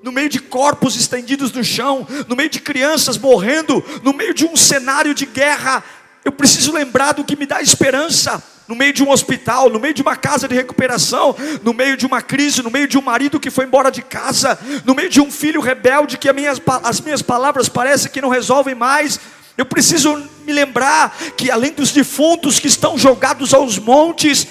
No 0.00 0.12
meio 0.12 0.28
de 0.28 0.38
corpos 0.38 0.94
estendidos 0.94 1.50
no 1.50 1.64
chão, 1.64 2.06
no 2.28 2.36
meio 2.36 2.48
de 2.48 2.60
crianças 2.60 3.18
morrendo, 3.18 3.84
no 4.04 4.12
meio 4.12 4.32
de 4.32 4.46
um 4.46 4.56
cenário 4.56 5.12
de 5.12 5.26
guerra 5.26 5.82
Eu 6.24 6.30
preciso 6.30 6.72
lembrar 6.72 7.14
do 7.14 7.24
que 7.24 7.34
me 7.34 7.44
dá 7.44 7.60
esperança 7.60 8.40
no 8.68 8.76
meio 8.76 8.92
de 8.92 9.02
um 9.02 9.10
hospital, 9.10 9.70
no 9.70 9.80
meio 9.80 9.94
de 9.94 10.02
uma 10.02 10.14
casa 10.14 10.46
de 10.46 10.54
recuperação, 10.54 11.34
no 11.64 11.72
meio 11.72 11.96
de 11.96 12.04
uma 12.04 12.20
crise, 12.20 12.62
no 12.62 12.70
meio 12.70 12.86
de 12.86 12.98
um 12.98 13.02
marido 13.02 13.40
que 13.40 13.50
foi 13.50 13.64
embora 13.64 13.90
de 13.90 14.02
casa, 14.02 14.58
no 14.84 14.94
meio 14.94 15.08
de 15.08 15.22
um 15.22 15.30
filho 15.30 15.60
rebelde 15.60 16.18
que 16.18 16.28
as 16.28 16.34
minhas, 16.34 16.60
as 16.84 17.00
minhas 17.00 17.22
palavras 17.22 17.68
parecem 17.68 18.12
que 18.12 18.20
não 18.20 18.28
resolvem 18.28 18.74
mais. 18.74 19.18
Eu 19.56 19.64
preciso 19.64 20.22
me 20.44 20.52
lembrar 20.52 21.16
que 21.36 21.50
além 21.50 21.72
dos 21.72 21.90
defuntos 21.90 22.60
que 22.60 22.68
estão 22.68 22.98
jogados 22.98 23.54
aos 23.54 23.78
montes, 23.78 24.46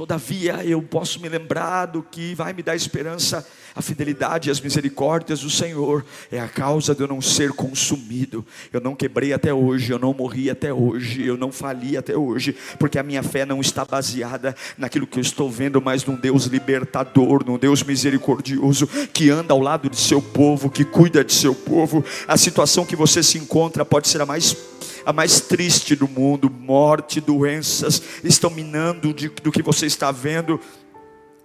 Todavia, 0.00 0.64
eu 0.64 0.80
posso 0.80 1.20
me 1.20 1.28
lembrar 1.28 1.84
do 1.84 2.02
que 2.02 2.34
vai 2.34 2.54
me 2.54 2.62
dar 2.62 2.74
esperança. 2.74 3.46
A 3.76 3.82
fidelidade 3.82 4.48
e 4.48 4.50
as 4.50 4.58
misericórdias 4.58 5.40
do 5.40 5.50
Senhor 5.50 6.06
é 6.32 6.40
a 6.40 6.48
causa 6.48 6.94
de 6.94 7.02
eu 7.02 7.06
não 7.06 7.20
ser 7.20 7.52
consumido. 7.52 8.42
Eu 8.72 8.80
não 8.80 8.96
quebrei 8.96 9.34
até 9.34 9.52
hoje, 9.52 9.92
eu 9.92 9.98
não 9.98 10.14
morri 10.14 10.48
até 10.48 10.72
hoje, 10.72 11.26
eu 11.26 11.36
não 11.36 11.52
fali 11.52 11.98
até 11.98 12.16
hoje, 12.16 12.56
porque 12.78 12.98
a 12.98 13.02
minha 13.02 13.22
fé 13.22 13.44
não 13.44 13.60
está 13.60 13.84
baseada 13.84 14.56
naquilo 14.78 15.06
que 15.06 15.18
eu 15.18 15.22
estou 15.22 15.50
vendo, 15.50 15.82
mas 15.82 16.02
num 16.02 16.16
Deus 16.16 16.46
libertador, 16.46 17.44
num 17.44 17.58
Deus 17.58 17.82
misericordioso 17.82 18.86
que 19.12 19.28
anda 19.28 19.52
ao 19.52 19.60
lado 19.60 19.90
de 19.90 19.98
seu 19.98 20.22
povo, 20.22 20.70
que 20.70 20.82
cuida 20.82 21.22
de 21.22 21.34
seu 21.34 21.54
povo. 21.54 22.02
A 22.26 22.38
situação 22.38 22.86
que 22.86 22.96
você 22.96 23.22
se 23.22 23.36
encontra 23.36 23.84
pode 23.84 24.08
ser 24.08 24.22
a 24.22 24.24
mais 24.24 24.56
a 25.04 25.12
mais 25.12 25.40
triste 25.40 25.94
do 25.94 26.08
mundo, 26.08 26.50
morte, 26.50 27.20
doenças, 27.20 28.02
estão 28.22 28.50
minando 28.50 29.12
de, 29.12 29.28
do 29.28 29.52
que 29.52 29.62
você 29.62 29.86
está 29.86 30.10
vendo. 30.10 30.60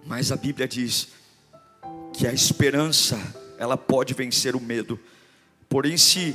Mas 0.04 0.30
a 0.30 0.36
Bíblia 0.36 0.68
diz 0.68 1.08
que 2.12 2.26
a 2.26 2.32
esperança, 2.32 3.18
ela 3.58 3.76
pode 3.76 4.14
vencer 4.14 4.54
o 4.54 4.60
medo. 4.60 4.98
Porém, 5.68 5.96
se 5.96 6.34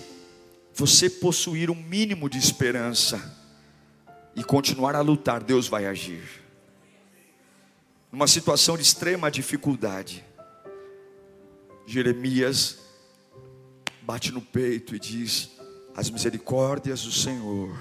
você 0.73 1.09
possuir 1.09 1.69
um 1.69 1.75
mínimo 1.75 2.29
de 2.29 2.37
esperança 2.37 3.37
e 4.35 4.43
continuar 4.43 4.95
a 4.95 5.01
lutar, 5.01 5.43
Deus 5.43 5.67
vai 5.67 5.85
agir. 5.85 6.41
Numa 8.11 8.27
situação 8.27 8.75
de 8.75 8.83
extrema 8.83 9.31
dificuldade, 9.31 10.23
Jeremias 11.85 12.79
bate 14.01 14.31
no 14.31 14.41
peito 14.41 14.95
e 14.95 14.99
diz: 14.99 15.51
as 15.95 16.09
misericórdias 16.09 17.03
do 17.03 17.11
Senhor 17.11 17.75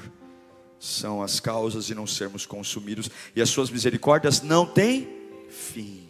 são 0.79 1.23
as 1.23 1.39
causas 1.39 1.87
de 1.87 1.95
não 1.95 2.07
sermos 2.07 2.47
consumidos, 2.47 3.11
e 3.37 3.43
as 3.43 3.51
suas 3.51 3.71
misericórdias 3.71 4.41
não 4.41 4.65
têm 4.67 5.09
fim. 5.51 6.09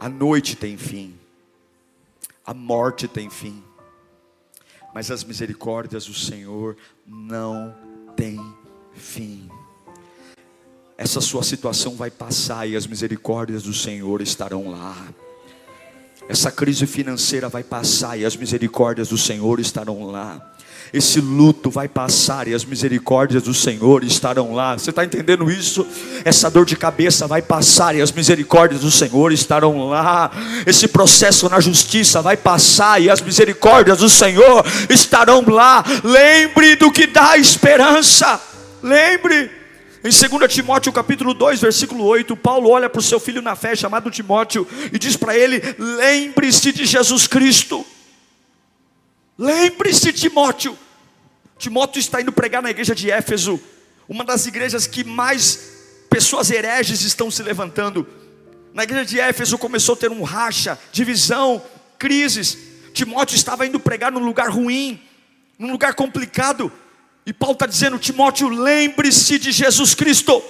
A 0.00 0.08
noite 0.08 0.56
tem 0.56 0.76
fim, 0.76 1.14
a 2.44 2.52
morte 2.52 3.06
tem 3.06 3.30
fim, 3.30 3.62
mas 4.94 5.10
as 5.10 5.22
misericórdias 5.22 6.06
do 6.06 6.14
Senhor 6.14 6.76
não 7.06 7.74
têm 8.16 8.38
fim. 8.94 9.48
Essa 10.96 11.20
sua 11.20 11.44
situação 11.44 11.94
vai 11.94 12.10
passar 12.10 12.68
e 12.68 12.74
as 12.74 12.86
misericórdias 12.86 13.62
do 13.62 13.72
Senhor 13.72 14.20
estarão 14.20 14.70
lá. 14.70 14.96
Essa 16.28 16.50
crise 16.50 16.86
financeira 16.86 17.48
vai 17.48 17.62
passar 17.62 18.18
e 18.18 18.24
as 18.24 18.36
misericórdias 18.36 19.08
do 19.08 19.16
Senhor 19.16 19.58
estarão 19.58 20.04
lá. 20.06 20.40
Esse 20.92 21.20
luto 21.20 21.70
vai 21.70 21.86
passar 21.86 22.48
e 22.48 22.54
as 22.54 22.64
misericórdias 22.64 23.42
do 23.42 23.52
Senhor 23.52 24.02
estarão 24.04 24.54
lá. 24.54 24.78
Você 24.78 24.90
está 24.90 25.04
entendendo 25.04 25.50
isso? 25.50 25.86
Essa 26.24 26.50
dor 26.50 26.64
de 26.64 26.76
cabeça 26.76 27.26
vai 27.26 27.42
passar 27.42 27.94
e 27.94 28.00
as 28.00 28.10
misericórdias 28.12 28.80
do 28.80 28.90
Senhor 28.90 29.32
estarão 29.32 29.88
lá. 29.88 30.30
Esse 30.66 30.88
processo 30.88 31.48
na 31.48 31.60
justiça 31.60 32.22
vai 32.22 32.36
passar 32.36 33.00
e 33.02 33.10
as 33.10 33.20
misericórdias 33.20 33.98
do 33.98 34.08
Senhor 34.08 34.64
estarão 34.88 35.44
lá. 35.46 35.84
Lembre 36.02 36.76
do 36.76 36.90
que 36.90 37.06
dá 37.06 37.36
esperança. 37.36 38.40
Lembre. 38.82 39.57
Em 40.04 40.10
2 40.10 40.52
Timóteo 40.52 40.92
capítulo 40.92 41.34
2, 41.34 41.60
versículo 41.60 42.04
8, 42.04 42.36
Paulo 42.36 42.70
olha 42.70 42.88
para 42.88 43.00
o 43.00 43.02
seu 43.02 43.18
filho 43.18 43.42
na 43.42 43.56
fé, 43.56 43.74
chamado 43.74 44.10
Timóteo, 44.10 44.66
e 44.92 44.98
diz 44.98 45.16
para 45.16 45.36
ele: 45.36 45.60
lembre-se 45.76 46.70
de 46.72 46.86
Jesus 46.86 47.26
Cristo. 47.26 47.84
Lembre-se, 49.36 50.12
Timóteo. 50.12 50.76
Timóteo 51.58 51.98
está 51.98 52.20
indo 52.20 52.32
pregar 52.32 52.62
na 52.62 52.70
igreja 52.70 52.94
de 52.94 53.10
Éfeso, 53.10 53.60
uma 54.08 54.24
das 54.24 54.46
igrejas 54.46 54.86
que 54.86 55.02
mais 55.02 56.06
pessoas 56.08 56.50
hereges 56.50 57.02
estão 57.02 57.30
se 57.30 57.42
levantando. 57.42 58.06
Na 58.72 58.84
igreja 58.84 59.04
de 59.04 59.18
Éfeso 59.18 59.58
começou 59.58 59.94
a 59.94 59.98
ter 59.98 60.10
um 60.10 60.22
racha, 60.22 60.78
divisão, 60.92 61.60
crises. 61.98 62.56
Timóteo 62.92 63.34
estava 63.34 63.66
indo 63.66 63.80
pregar 63.80 64.12
num 64.12 64.24
lugar 64.24 64.48
ruim, 64.48 65.00
num 65.58 65.72
lugar 65.72 65.94
complicado. 65.94 66.72
E 67.28 67.32
Paulo 67.34 67.52
está 67.52 67.66
dizendo, 67.66 67.98
Timóteo, 67.98 68.48
lembre-se 68.48 69.38
de 69.38 69.52
Jesus 69.52 69.94
Cristo. 69.94 70.42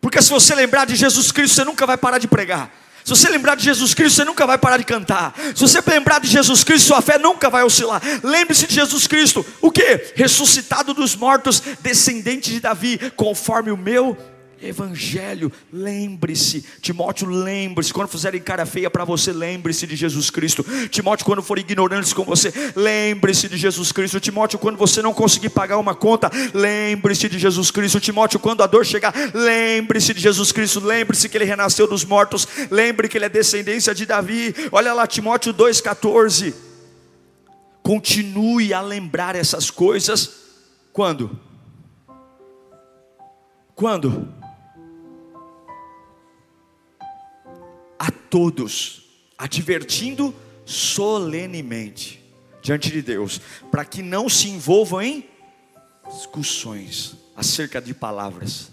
Porque 0.00 0.22
se 0.22 0.30
você 0.30 0.54
lembrar 0.54 0.86
de 0.86 0.94
Jesus 0.94 1.32
Cristo, 1.32 1.56
você 1.56 1.64
nunca 1.64 1.84
vai 1.84 1.98
parar 1.98 2.18
de 2.18 2.28
pregar. 2.28 2.72
Se 3.02 3.10
você 3.10 3.28
lembrar 3.28 3.56
de 3.56 3.64
Jesus 3.64 3.92
Cristo, 3.92 4.14
você 4.14 4.24
nunca 4.24 4.46
vai 4.46 4.56
parar 4.56 4.76
de 4.76 4.84
cantar. 4.84 5.34
Se 5.56 5.60
você 5.60 5.80
lembrar 5.84 6.20
de 6.20 6.28
Jesus 6.28 6.62
Cristo, 6.62 6.86
sua 6.86 7.02
fé 7.02 7.18
nunca 7.18 7.50
vai 7.50 7.64
oscilar. 7.64 8.00
Lembre-se 8.22 8.68
de 8.68 8.76
Jesus 8.76 9.08
Cristo, 9.08 9.44
o 9.60 9.72
que? 9.72 10.12
Ressuscitado 10.14 10.94
dos 10.94 11.16
mortos, 11.16 11.60
descendente 11.80 12.52
de 12.52 12.60
Davi, 12.60 13.00
conforme 13.16 13.72
o 13.72 13.76
meu 13.76 14.16
Evangelho, 14.62 15.50
lembre-se, 15.72 16.64
Timóteo, 16.80 17.26
lembre-se, 17.28 17.92
quando 17.92 18.08
fizerem 18.08 18.40
cara 18.40 18.64
feia 18.64 18.88
para 18.88 19.04
você, 19.04 19.32
lembre-se 19.32 19.86
de 19.88 19.96
Jesus 19.96 20.30
Cristo. 20.30 20.64
Timóteo, 20.88 21.26
quando 21.26 21.42
for 21.42 21.58
ignorantes 21.58 22.12
com 22.12 22.24
você, 22.24 22.52
lembre-se 22.76 23.48
de 23.48 23.56
Jesus 23.56 23.90
Cristo. 23.90 24.20
Timóteo, 24.20 24.60
quando 24.60 24.76
você 24.76 25.02
não 25.02 25.12
conseguir 25.12 25.50
pagar 25.50 25.78
uma 25.78 25.96
conta, 25.96 26.30
lembre-se 26.54 27.28
de 27.28 27.38
Jesus 27.38 27.72
Cristo. 27.72 27.98
Timóteo, 27.98 28.38
quando 28.38 28.62
a 28.62 28.66
dor 28.68 28.86
chegar, 28.86 29.12
lembre-se 29.34 30.14
de 30.14 30.20
Jesus 30.20 30.52
Cristo. 30.52 30.78
Lembre-se 30.78 31.28
que 31.28 31.36
ele 31.36 31.44
renasceu 31.44 31.88
dos 31.88 32.04
mortos. 32.04 32.46
Lembre 32.70 33.08
que 33.08 33.18
ele 33.18 33.24
é 33.24 33.28
descendência 33.28 33.92
de 33.92 34.06
Davi. 34.06 34.54
Olha 34.70 34.92
lá, 34.92 35.06
Timóteo 35.08 35.52
2,14. 35.52 36.54
Continue 37.82 38.72
a 38.72 38.80
lembrar 38.80 39.34
essas 39.34 39.70
coisas. 39.70 40.30
Quando? 40.92 41.38
Quando? 43.74 44.41
Todos, 48.32 49.02
advertindo 49.36 50.34
solenemente 50.64 52.24
diante 52.62 52.90
de 52.90 53.02
Deus, 53.02 53.42
para 53.70 53.84
que 53.84 54.00
não 54.00 54.26
se 54.26 54.48
envolvam 54.48 55.02
em 55.02 55.28
discussões 56.10 57.14
acerca 57.36 57.78
de 57.78 57.92
palavras. 57.92 58.70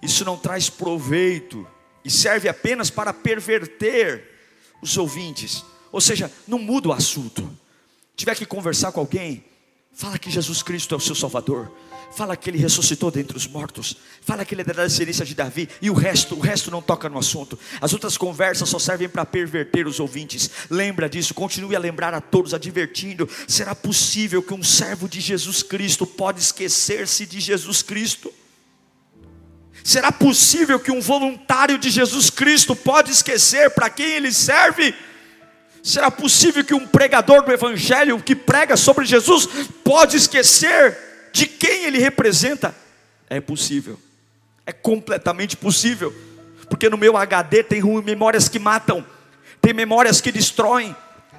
Isso 0.00 0.24
não 0.24 0.38
traz 0.38 0.70
proveito 0.70 1.68
e 2.02 2.10
serve 2.10 2.48
apenas 2.48 2.88
para 2.88 3.12
perverter 3.12 4.30
os 4.80 4.96
ouvintes. 4.96 5.62
Ou 5.92 6.00
seja, 6.00 6.32
não 6.48 6.58
muda 6.58 6.88
o 6.88 6.92
assunto. 6.92 7.54
Tiver 8.16 8.34
que 8.34 8.46
conversar 8.46 8.92
com 8.92 9.00
alguém, 9.00 9.44
fala 9.92 10.18
que 10.18 10.30
Jesus 10.30 10.62
Cristo 10.62 10.94
é 10.94 10.98
o 10.98 11.00
seu 11.00 11.14
Salvador 11.14 11.70
fala 12.12 12.36
que 12.36 12.50
ele 12.50 12.58
ressuscitou 12.58 13.10
dentre 13.10 13.36
os 13.36 13.46
mortos, 13.46 13.96
fala 14.20 14.44
que 14.44 14.54
ele 14.54 14.62
é 14.62 14.64
da 14.64 14.84
descendência 14.84 15.24
de 15.24 15.34
Davi, 15.34 15.68
e 15.80 15.90
o 15.90 15.94
resto, 15.94 16.34
o 16.34 16.40
resto 16.40 16.70
não 16.70 16.82
toca 16.82 17.08
no 17.08 17.18
assunto. 17.18 17.58
As 17.80 17.92
outras 17.92 18.16
conversas 18.16 18.68
só 18.68 18.78
servem 18.78 19.08
para 19.08 19.24
perverter 19.24 19.86
os 19.86 19.98
ouvintes. 19.98 20.50
Lembra 20.70 21.08
disso, 21.08 21.34
continue 21.34 21.74
a 21.74 21.78
lembrar 21.78 22.14
a 22.14 22.20
todos, 22.20 22.54
advertindo: 22.54 23.28
será 23.48 23.74
possível 23.74 24.42
que 24.42 24.54
um 24.54 24.62
servo 24.62 25.08
de 25.08 25.20
Jesus 25.20 25.62
Cristo 25.62 26.06
pode 26.06 26.40
esquecer-se 26.40 27.26
de 27.26 27.40
Jesus 27.40 27.82
Cristo? 27.82 28.32
Será 29.82 30.12
possível 30.12 30.78
que 30.78 30.92
um 30.92 31.00
voluntário 31.00 31.76
de 31.76 31.90
Jesus 31.90 32.30
Cristo 32.30 32.76
pode 32.76 33.10
esquecer 33.10 33.70
para 33.70 33.90
quem 33.90 34.06
ele 34.12 34.30
serve? 34.30 34.94
Será 35.82 36.10
possível 36.10 36.64
que 36.64 36.74
um 36.74 36.86
pregador 36.86 37.42
do 37.42 37.52
Evangelho 37.52 38.22
que 38.22 38.36
prega 38.36 38.76
sobre 38.76 39.04
Jesus 39.04 39.48
pode 39.82 40.16
esquecer 40.16 40.96
de 41.32 41.46
quem 41.46 41.84
ele 41.84 41.98
representa, 41.98 42.74
é 43.28 43.40
possível, 43.40 43.98
é 44.64 44.72
completamente 44.72 45.56
possível, 45.56 46.14
porque 46.68 46.88
no 46.88 46.96
meu 46.96 47.16
HD 47.16 47.64
tem 47.64 47.82
memórias 48.02 48.48
que 48.48 48.58
matam, 48.58 49.04
tem 49.60 49.72
memórias 49.72 50.20
que 50.20 50.30
destroem, 50.30 50.94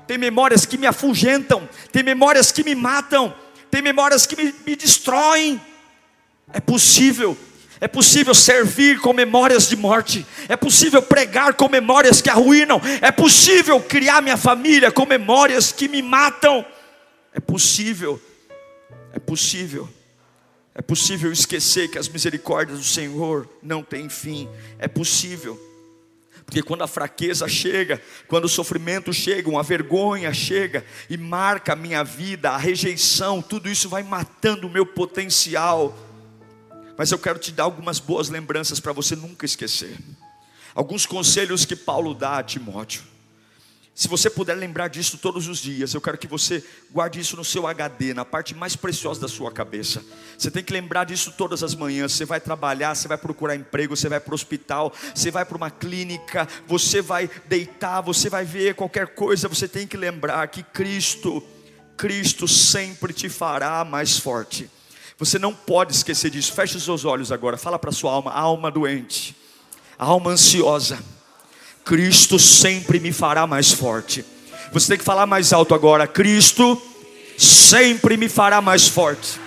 tem 0.06 0.17
memórias 0.17 0.65
que 0.65 0.77
me 0.77 0.88
afugentam, 0.88 1.67
tem 1.91 2.03
memórias 2.03 2.51
que 2.51 2.63
me 2.63 2.75
matam, 2.75 3.34
tem 3.71 3.82
memórias 3.82 4.25
que 4.25 4.36
me, 4.36 4.53
me 4.65 4.75
destroem. 4.75 5.62
É 6.51 6.60
possível, 6.60 7.38
é 7.84 7.88
possível 7.88 8.34
servir 8.34 9.00
com 9.00 9.12
memórias 9.12 9.67
de 9.67 9.76
morte, 9.76 10.26
é 10.48 10.56
possível 10.56 11.02
pregar 11.02 11.54
com 11.56 11.67
memórias 11.67 12.22
que 12.22 12.30
arruinam, 12.30 12.82
é 13.02 13.12
possível 13.12 13.80
criar 13.82 14.22
minha 14.22 14.38
família 14.38 14.91
com 14.91 15.06
memórias 15.06 15.72
que 15.72 15.88
me 15.88 16.02
matam, 16.02 16.65
é 17.34 17.39
possível 17.39 18.22
é 19.13 19.19
possível. 19.19 19.88
É 20.76 20.82
possível 20.82 21.32
esquecer 21.32 21.88
que 21.88 22.00
as 22.00 22.10
misericórdias 22.10 22.80
do 22.80 22.84
Senhor 22.84 23.48
não 23.62 23.84
têm 23.84 24.10
fim. 24.10 24.50
É 24.80 24.88
possível. 24.88 25.62
Porque 26.43 26.63
quando 26.63 26.84
a 26.84 26.88
fraqueza 26.88 27.48
chega, 27.48 28.02
quando 28.28 28.46
o 28.46 28.50
sofrimento 28.50 29.13
chega, 29.13 29.48
uma 29.48 29.62
vergonha 29.62 30.34
chega 30.34 30.84
e 31.08 31.15
marca 31.15 31.74
a 31.74 31.76
minha 31.76 32.04
vida, 32.04 32.50
a 32.50 32.58
rejeição, 32.58 33.39
tudo 33.39 33.69
isso 33.69 33.88
vai 33.88 34.02
matando 34.02 34.65
o 34.65 34.69
meu 34.69 34.86
potencial. 34.86 35.96
Mas 36.97 37.12
eu 37.12 37.19
quero 37.19 37.39
te 37.39 37.51
dar 37.51 37.63
algumas 37.63 37.99
boas 37.99 38.29
lembranças 38.29 38.79
para 38.79 38.93
você 38.93 39.15
nunca 39.15 39.45
esquecer. 39.45 39.97
Alguns 40.75 41.06
conselhos 41.06 41.65
que 41.65 41.75
Paulo 41.75 42.13
dá 42.13 42.38
a 42.38 42.43
Timóteo. 42.43 43.03
Se 43.95 44.08
você 44.08 44.27
puder 44.27 44.56
lembrar 44.56 44.88
disso 44.88 45.19
todos 45.19 45.47
os 45.47 45.60
dias, 45.60 45.93
eu 45.93 46.01
quero 46.01 46.17
que 46.17 46.25
você 46.25 46.63
guarde 46.91 47.19
isso 47.19 47.38
no 47.38 47.45
seu 47.45 47.67
HD, 47.67 48.12
na 48.12 48.25
parte 48.25 48.56
mais 48.56 48.75
preciosa 48.75 49.21
da 49.21 49.27
sua 49.27 49.51
cabeça. 49.51 50.03
Você 50.36 50.49
tem 50.49 50.63
que 50.63 50.73
lembrar 50.73 51.03
disso 51.03 51.32
todas 51.38 51.62
as 51.62 51.75
manhãs. 51.75 52.12
Você 52.12 52.25
vai 52.25 52.39
trabalhar, 52.39 52.95
você 52.95 53.08
vai 53.08 53.19
procurar 53.19 53.56
emprego, 53.56 53.95
você 53.95 54.10
vai 54.10 54.19
para 54.19 54.32
o 54.32 54.34
hospital, 54.34 54.91
você 55.13 55.29
vai 55.29 55.45
para 55.45 55.58
uma 55.58 55.69
clínica, 55.69 56.47
você 56.65 57.03
vai 57.03 57.29
deitar, 57.47 58.01
você 58.01 58.32
vai 58.32 58.43
ver 58.43 58.73
qualquer 58.73 59.13
coisa. 59.13 59.47
Você 59.47 59.67
tem 59.67 59.86
que 59.86 59.95
lembrar 59.95 60.47
que 60.47 60.63
Cristo, 60.63 61.43
Cristo 61.95 62.47
sempre 62.47 63.13
te 63.13 63.29
fará 63.29 63.86
mais 63.86 64.17
forte. 64.17 64.67
Você 65.17 65.38
não 65.38 65.54
pode 65.54 65.93
esquecer 65.93 66.30
disso. 66.30 66.54
Feche 66.54 66.78
os 66.78 66.84
seus 66.84 67.06
olhos 67.06 67.32
agora. 67.32 67.58
Fala 67.58 67.78
para 67.78 67.91
sua 67.91 68.12
alma, 68.12 68.32
alma 68.32 68.69
doente, 68.71 69.36
alma 69.97 70.32
ansiosa 70.32 70.99
Cristo 71.84 72.39
sempre 72.39 72.99
me 72.99 73.12
fará 73.12 73.45
mais 73.45 73.71
forte. 73.71 74.26
Você 74.71 74.88
tem 74.88 74.97
que 74.97 75.04
falar 75.04 75.26
mais 75.26 75.52
alto 75.52 75.76
agora. 75.76 76.08
Cristo 76.08 76.82
sempre 77.38 78.15
me 78.15 78.30
fará 78.30 78.62
mais 78.62 78.88
forte. 78.88 79.39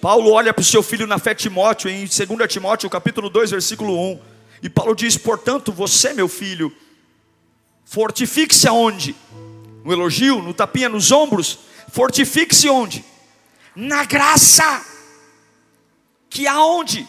Paulo 0.00 0.30
olha 0.30 0.52
para 0.52 0.62
o 0.62 0.64
seu 0.64 0.82
filho 0.82 1.06
na 1.06 1.18
fé 1.18 1.34
Timóteo, 1.34 1.90
em 1.90 2.06
2 2.06 2.18
Timóteo, 2.48 2.90
capítulo 2.90 3.28
2, 3.28 3.50
versículo 3.50 3.98
1. 4.12 4.20
E 4.62 4.68
Paulo 4.68 4.94
diz: 4.94 5.16
Portanto, 5.16 5.72
você, 5.72 6.12
meu 6.12 6.28
filho, 6.28 6.72
fortifique-se 7.84 8.68
aonde? 8.68 9.16
No 9.84 9.92
elogio, 9.92 10.42
no 10.42 10.52
tapinha 10.52 10.88
nos 10.88 11.10
ombros. 11.10 11.58
Fortifique-se 11.90 12.68
onde? 12.68 13.04
Na 13.80 14.04
graça. 14.04 14.84
Que 16.28 16.48
aonde? 16.48 17.06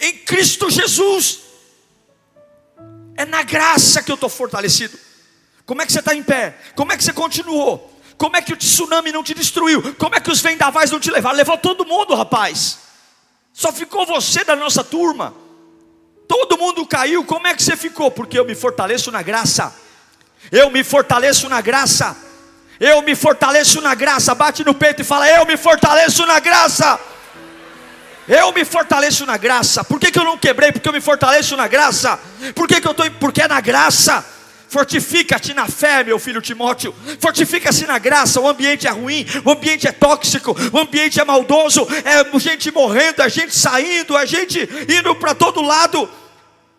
Em 0.00 0.18
Cristo 0.18 0.68
Jesus. 0.68 1.38
É 3.16 3.24
na 3.24 3.44
graça 3.44 4.02
que 4.02 4.10
eu 4.10 4.16
estou 4.16 4.28
fortalecido. 4.28 4.98
Como 5.64 5.80
é 5.80 5.86
que 5.86 5.92
você 5.92 6.00
está 6.00 6.16
em 6.16 6.22
pé? 6.22 6.58
Como 6.74 6.90
é 6.90 6.96
que 6.96 7.04
você 7.04 7.12
continuou? 7.12 7.96
Como 8.18 8.36
é 8.36 8.42
que 8.42 8.52
o 8.52 8.56
tsunami 8.56 9.12
não 9.12 9.22
te 9.22 9.34
destruiu? 9.34 9.94
Como 9.94 10.16
é 10.16 10.20
que 10.20 10.32
os 10.32 10.40
vendavais 10.40 10.90
não 10.90 10.98
te 10.98 11.12
levaram? 11.12 11.36
Levou 11.36 11.56
todo 11.56 11.86
mundo, 11.86 12.12
rapaz. 12.16 12.78
Só 13.52 13.72
ficou 13.72 14.04
você 14.04 14.42
da 14.42 14.56
nossa 14.56 14.82
turma. 14.82 15.32
Todo 16.26 16.58
mundo 16.58 16.84
caiu. 16.84 17.24
Como 17.24 17.46
é 17.46 17.54
que 17.54 17.62
você 17.62 17.76
ficou? 17.76 18.10
Porque 18.10 18.36
eu 18.36 18.44
me 18.44 18.56
fortaleço 18.56 19.12
na 19.12 19.22
graça. 19.22 19.72
Eu 20.50 20.70
me 20.70 20.82
fortaleço 20.82 21.48
na 21.48 21.60
graça. 21.60 22.31
Eu 22.82 23.00
me 23.00 23.14
fortaleço 23.14 23.80
na 23.80 23.94
graça. 23.94 24.34
Bate 24.34 24.64
no 24.64 24.74
peito 24.74 25.02
e 25.02 25.04
fala: 25.04 25.30
Eu 25.30 25.46
me 25.46 25.56
fortaleço 25.56 26.26
na 26.26 26.40
graça. 26.40 26.98
Eu 28.26 28.52
me 28.52 28.64
fortaleço 28.64 29.24
na 29.24 29.36
graça. 29.36 29.84
Por 29.84 30.00
que, 30.00 30.10
que 30.10 30.18
eu 30.18 30.24
não 30.24 30.36
quebrei? 30.36 30.72
Porque 30.72 30.88
eu 30.88 30.92
me 30.92 31.00
fortaleço 31.00 31.56
na 31.56 31.68
graça. 31.68 32.18
Por 32.56 32.66
que, 32.66 32.80
que 32.80 32.88
eu 32.88 32.90
estou? 32.90 33.08
Porque 33.12 33.40
é 33.40 33.46
na 33.46 33.60
graça. 33.60 34.26
Fortifica-te 34.68 35.54
na 35.54 35.68
fé, 35.68 36.02
meu 36.02 36.18
filho 36.18 36.40
Timóteo. 36.40 36.92
Fortifica-se 37.20 37.86
na 37.86 38.00
graça. 38.00 38.40
O 38.40 38.48
ambiente 38.48 38.88
é 38.88 38.90
ruim, 38.90 39.24
o 39.44 39.52
ambiente 39.52 39.86
é 39.86 39.92
tóxico, 39.92 40.56
o 40.72 40.78
ambiente 40.78 41.20
é 41.20 41.24
maldoso. 41.24 41.86
É 42.04 42.38
gente 42.40 42.72
morrendo, 42.72 43.22
é 43.22 43.28
gente 43.28 43.54
saindo, 43.54 44.16
é 44.16 44.26
gente 44.26 44.68
indo 44.88 45.14
para 45.14 45.36
todo 45.36 45.62
lado. 45.62 46.10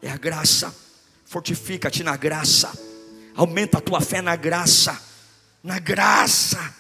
É 0.02 0.12
a 0.12 0.18
graça. 0.18 0.76
Fortifica-te 1.24 2.04
na 2.04 2.18
graça. 2.18 2.70
Aumenta 3.38 3.78
a 3.78 3.82
tua 3.82 4.02
fé 4.02 4.22
na 4.22 4.36
graça. 4.36 5.13
Na 5.64 5.80
graça. 5.80 6.74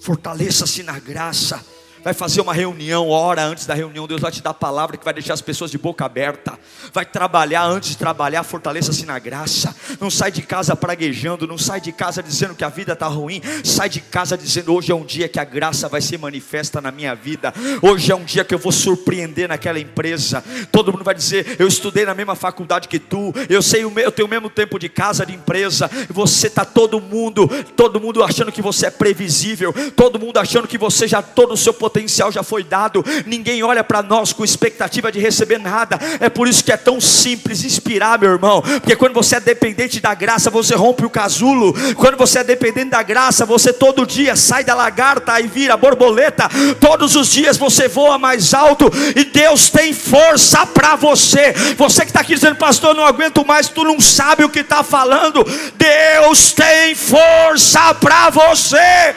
Fortaleça-se 0.00 0.82
na 0.82 0.98
graça 0.98 1.64
vai 2.08 2.14
fazer 2.14 2.40
uma 2.40 2.54
reunião, 2.54 3.10
hora 3.10 3.44
antes 3.44 3.66
da 3.66 3.74
reunião, 3.74 4.06
Deus 4.06 4.22
vai 4.22 4.32
te 4.32 4.42
dar 4.42 4.50
a 4.50 4.54
palavra 4.54 4.96
que 4.96 5.04
vai 5.04 5.12
deixar 5.12 5.34
as 5.34 5.42
pessoas 5.42 5.70
de 5.70 5.76
boca 5.76 6.06
aberta. 6.06 6.58
Vai 6.90 7.04
trabalhar 7.04 7.64
antes 7.64 7.90
de 7.90 7.98
trabalhar, 7.98 8.42
fortaleça-se 8.44 9.04
na 9.04 9.18
graça. 9.18 9.76
Não 10.00 10.10
sai 10.10 10.32
de 10.32 10.40
casa 10.40 10.74
praguejando, 10.74 11.46
não 11.46 11.58
sai 11.58 11.82
de 11.82 11.92
casa 11.92 12.22
dizendo 12.22 12.54
que 12.54 12.64
a 12.64 12.70
vida 12.70 12.94
está 12.94 13.06
ruim. 13.06 13.42
Sai 13.62 13.90
de 13.90 14.00
casa 14.00 14.38
dizendo: 14.38 14.74
hoje 14.74 14.90
é 14.90 14.94
um 14.94 15.04
dia 15.04 15.28
que 15.28 15.38
a 15.38 15.44
graça 15.44 15.86
vai 15.86 16.00
ser 16.00 16.16
manifesta 16.16 16.80
na 16.80 16.90
minha 16.90 17.14
vida. 17.14 17.52
Hoje 17.82 18.10
é 18.10 18.16
um 18.16 18.24
dia 18.24 18.42
que 18.42 18.54
eu 18.54 18.58
vou 18.58 18.72
surpreender 18.72 19.46
naquela 19.46 19.78
empresa. 19.78 20.42
Todo 20.72 20.90
mundo 20.90 21.04
vai 21.04 21.14
dizer: 21.14 21.56
eu 21.58 21.68
estudei 21.68 22.06
na 22.06 22.14
mesma 22.14 22.34
faculdade 22.34 22.88
que 22.88 22.98
tu, 22.98 23.34
eu 23.50 23.60
sei 23.60 23.84
eu 23.84 24.12
tenho 24.12 24.26
o 24.26 24.30
mesmo 24.30 24.48
tempo 24.48 24.78
de 24.78 24.88
casa, 24.88 25.26
de 25.26 25.34
empresa. 25.34 25.90
Você 26.08 26.46
está 26.46 26.64
todo 26.64 27.02
mundo, 27.02 27.46
todo 27.76 28.00
mundo 28.00 28.22
achando 28.22 28.50
que 28.50 28.62
você 28.62 28.86
é 28.86 28.90
previsível, 28.90 29.74
todo 29.94 30.18
mundo 30.18 30.38
achando 30.38 30.66
que 30.66 30.78
você 30.78 31.06
já 31.06 31.20
todo 31.20 31.52
o 31.52 31.56
seu 31.56 31.74
potencial 31.74 31.97
potencial 31.98 32.30
já 32.30 32.44
foi 32.44 32.62
dado, 32.62 33.04
ninguém 33.26 33.62
olha 33.62 33.82
para 33.82 34.02
nós 34.02 34.32
com 34.32 34.44
expectativa 34.44 35.10
de 35.10 35.18
receber 35.18 35.58
nada. 35.58 35.98
É 36.20 36.28
por 36.28 36.46
isso 36.46 36.62
que 36.62 36.70
é 36.70 36.76
tão 36.76 37.00
simples 37.00 37.64
inspirar, 37.64 38.18
meu 38.20 38.30
irmão, 38.30 38.62
porque 38.62 38.94
quando 38.94 39.14
você 39.14 39.36
é 39.36 39.40
dependente 39.40 40.00
da 40.00 40.14
graça, 40.14 40.48
você 40.48 40.76
rompe 40.76 41.04
o 41.04 41.10
casulo. 41.10 41.74
Quando 41.94 42.16
você 42.16 42.38
é 42.38 42.44
dependente 42.44 42.90
da 42.90 43.02
graça, 43.02 43.44
você 43.44 43.72
todo 43.72 44.06
dia 44.06 44.36
sai 44.36 44.62
da 44.62 44.74
lagarta 44.74 45.40
e 45.40 45.48
vira 45.48 45.76
borboleta. 45.76 46.48
Todos 46.80 47.16
os 47.16 47.28
dias 47.28 47.56
você 47.56 47.88
voa 47.88 48.16
mais 48.16 48.54
alto 48.54 48.90
e 49.16 49.24
Deus 49.24 49.68
tem 49.68 49.92
força 49.92 50.64
para 50.66 50.94
você. 50.94 51.52
Você 51.76 52.02
que 52.02 52.10
está 52.10 52.20
aqui 52.20 52.34
dizendo, 52.34 52.56
pastor, 52.56 52.94
não 52.94 53.04
aguento 53.04 53.44
mais, 53.44 53.68
tu 53.68 53.82
não 53.82 54.00
sabe 54.00 54.44
o 54.44 54.48
que 54.48 54.60
está 54.60 54.84
falando. 54.84 55.44
Deus 55.76 56.52
tem 56.52 56.94
força 56.94 57.92
para 57.94 58.30
você. 58.30 59.16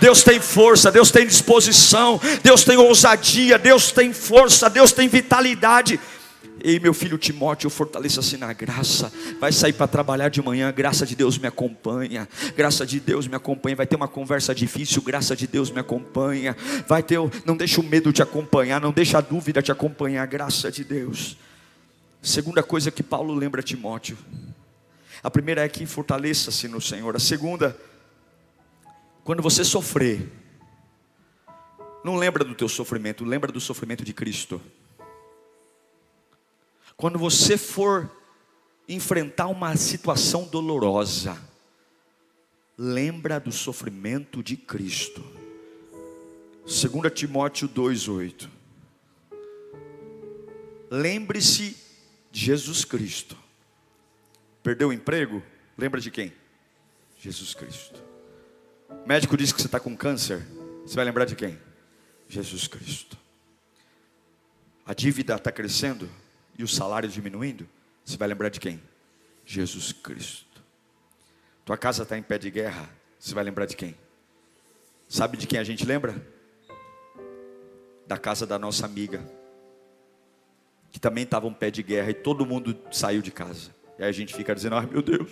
Deus 0.00 0.22
tem 0.22 0.40
força, 0.40 0.90
Deus 0.90 1.10
tem 1.10 1.26
disposição, 1.26 2.20
Deus 2.42 2.64
tem 2.64 2.76
ousadia, 2.76 3.58
Deus 3.58 3.92
tem 3.92 4.12
força, 4.12 4.68
Deus 4.68 4.92
tem 4.92 5.08
vitalidade. 5.08 5.98
Ei, 6.62 6.80
meu 6.80 6.94
filho 6.94 7.18
Timóteo, 7.18 7.68
fortaleça-se 7.68 8.38
na 8.38 8.52
graça. 8.52 9.12
Vai 9.38 9.52
sair 9.52 9.74
para 9.74 9.86
trabalhar 9.86 10.30
de 10.30 10.40
manhã, 10.40 10.72
graça 10.72 11.04
de 11.04 11.14
Deus 11.14 11.36
me 11.36 11.46
acompanha. 11.46 12.26
Graça 12.56 12.86
de 12.86 12.98
Deus 12.98 13.26
me 13.26 13.34
acompanha. 13.34 13.76
Vai 13.76 13.86
ter 13.86 13.96
uma 13.96 14.08
conversa 14.08 14.54
difícil, 14.54 15.02
graça 15.02 15.36
de 15.36 15.46
Deus 15.46 15.70
me 15.70 15.80
acompanha. 15.80 16.56
Vai 16.88 17.02
ter, 17.02 17.18
não 17.44 17.54
deixa 17.54 17.80
o 17.80 17.84
medo 17.84 18.12
te 18.12 18.22
acompanhar, 18.22 18.80
não 18.80 18.92
deixa 18.92 19.18
a 19.18 19.20
dúvida 19.20 19.60
te 19.60 19.70
acompanhar, 19.70 20.26
graça 20.26 20.72
de 20.72 20.84
Deus. 20.84 21.36
Segunda 22.22 22.62
coisa 22.62 22.90
que 22.90 23.02
Paulo 23.02 23.34
lembra 23.34 23.60
a 23.60 23.64
Timóteo. 23.64 24.16
A 25.22 25.30
primeira 25.30 25.62
é 25.62 25.68
que 25.68 25.84
fortaleça-se 25.84 26.66
no 26.66 26.80
Senhor. 26.80 27.14
A 27.14 27.20
segunda 27.20 27.76
quando 29.24 29.42
você 29.42 29.64
sofrer, 29.64 30.30
não 32.04 32.16
lembra 32.16 32.44
do 32.44 32.54
teu 32.54 32.68
sofrimento, 32.68 33.24
lembra 33.24 33.50
do 33.50 33.58
sofrimento 33.58 34.04
de 34.04 34.12
Cristo. 34.12 34.60
Quando 36.94 37.18
você 37.18 37.56
for 37.56 38.10
enfrentar 38.86 39.46
uma 39.46 39.74
situação 39.76 40.44
dolorosa, 40.44 41.36
lembra 42.76 43.40
do 43.40 43.50
sofrimento 43.50 44.42
de 44.42 44.58
Cristo. 44.58 45.24
2 46.66 47.10
Timóteo 47.10 47.66
2:8. 47.66 48.50
Lembre-se 50.90 51.76
de 52.30 52.40
Jesus 52.40 52.84
Cristo. 52.84 53.36
Perdeu 54.62 54.90
o 54.90 54.92
emprego? 54.92 55.42
Lembra 55.78 56.00
de 56.00 56.10
quem? 56.10 56.32
Jesus 57.18 57.54
Cristo. 57.54 58.13
O 59.02 59.08
médico 59.08 59.36
diz 59.36 59.52
que 59.52 59.60
você 59.60 59.66
está 59.66 59.80
com 59.80 59.96
câncer. 59.96 60.46
Você 60.84 60.94
vai 60.94 61.04
lembrar 61.04 61.24
de 61.24 61.34
quem? 61.34 61.58
Jesus 62.28 62.66
Cristo. 62.66 63.18
A 64.86 64.92
dívida 64.92 65.34
está 65.34 65.50
crescendo 65.50 66.08
e 66.58 66.62
o 66.62 66.68
salário 66.68 67.08
diminuindo. 67.08 67.68
Você 68.04 68.16
vai 68.16 68.28
lembrar 68.28 68.50
de 68.50 68.60
quem? 68.60 68.80
Jesus 69.46 69.92
Cristo. 69.92 70.62
Tua 71.64 71.78
casa 71.78 72.02
está 72.02 72.18
em 72.18 72.22
pé 72.22 72.38
de 72.38 72.50
guerra. 72.50 72.88
Você 73.18 73.34
vai 73.34 73.42
lembrar 73.44 73.66
de 73.66 73.76
quem? 73.76 73.96
Sabe 75.08 75.36
de 75.36 75.46
quem 75.46 75.58
a 75.58 75.64
gente 75.64 75.86
lembra? 75.86 76.14
Da 78.06 78.18
casa 78.18 78.46
da 78.46 78.58
nossa 78.58 78.84
amiga, 78.84 79.24
que 80.90 81.00
também 81.00 81.24
estava 81.24 81.46
um 81.46 81.54
pé 81.54 81.70
de 81.70 81.82
guerra 81.82 82.10
e 82.10 82.14
todo 82.14 82.44
mundo 82.44 82.78
saiu 82.92 83.22
de 83.22 83.30
casa. 83.30 83.74
E 83.98 84.02
aí 84.02 84.08
a 84.08 84.12
gente 84.12 84.34
fica 84.34 84.54
dizendo: 84.54 84.76
ai 84.76 84.86
meu 84.86 85.00
Deus, 85.00 85.30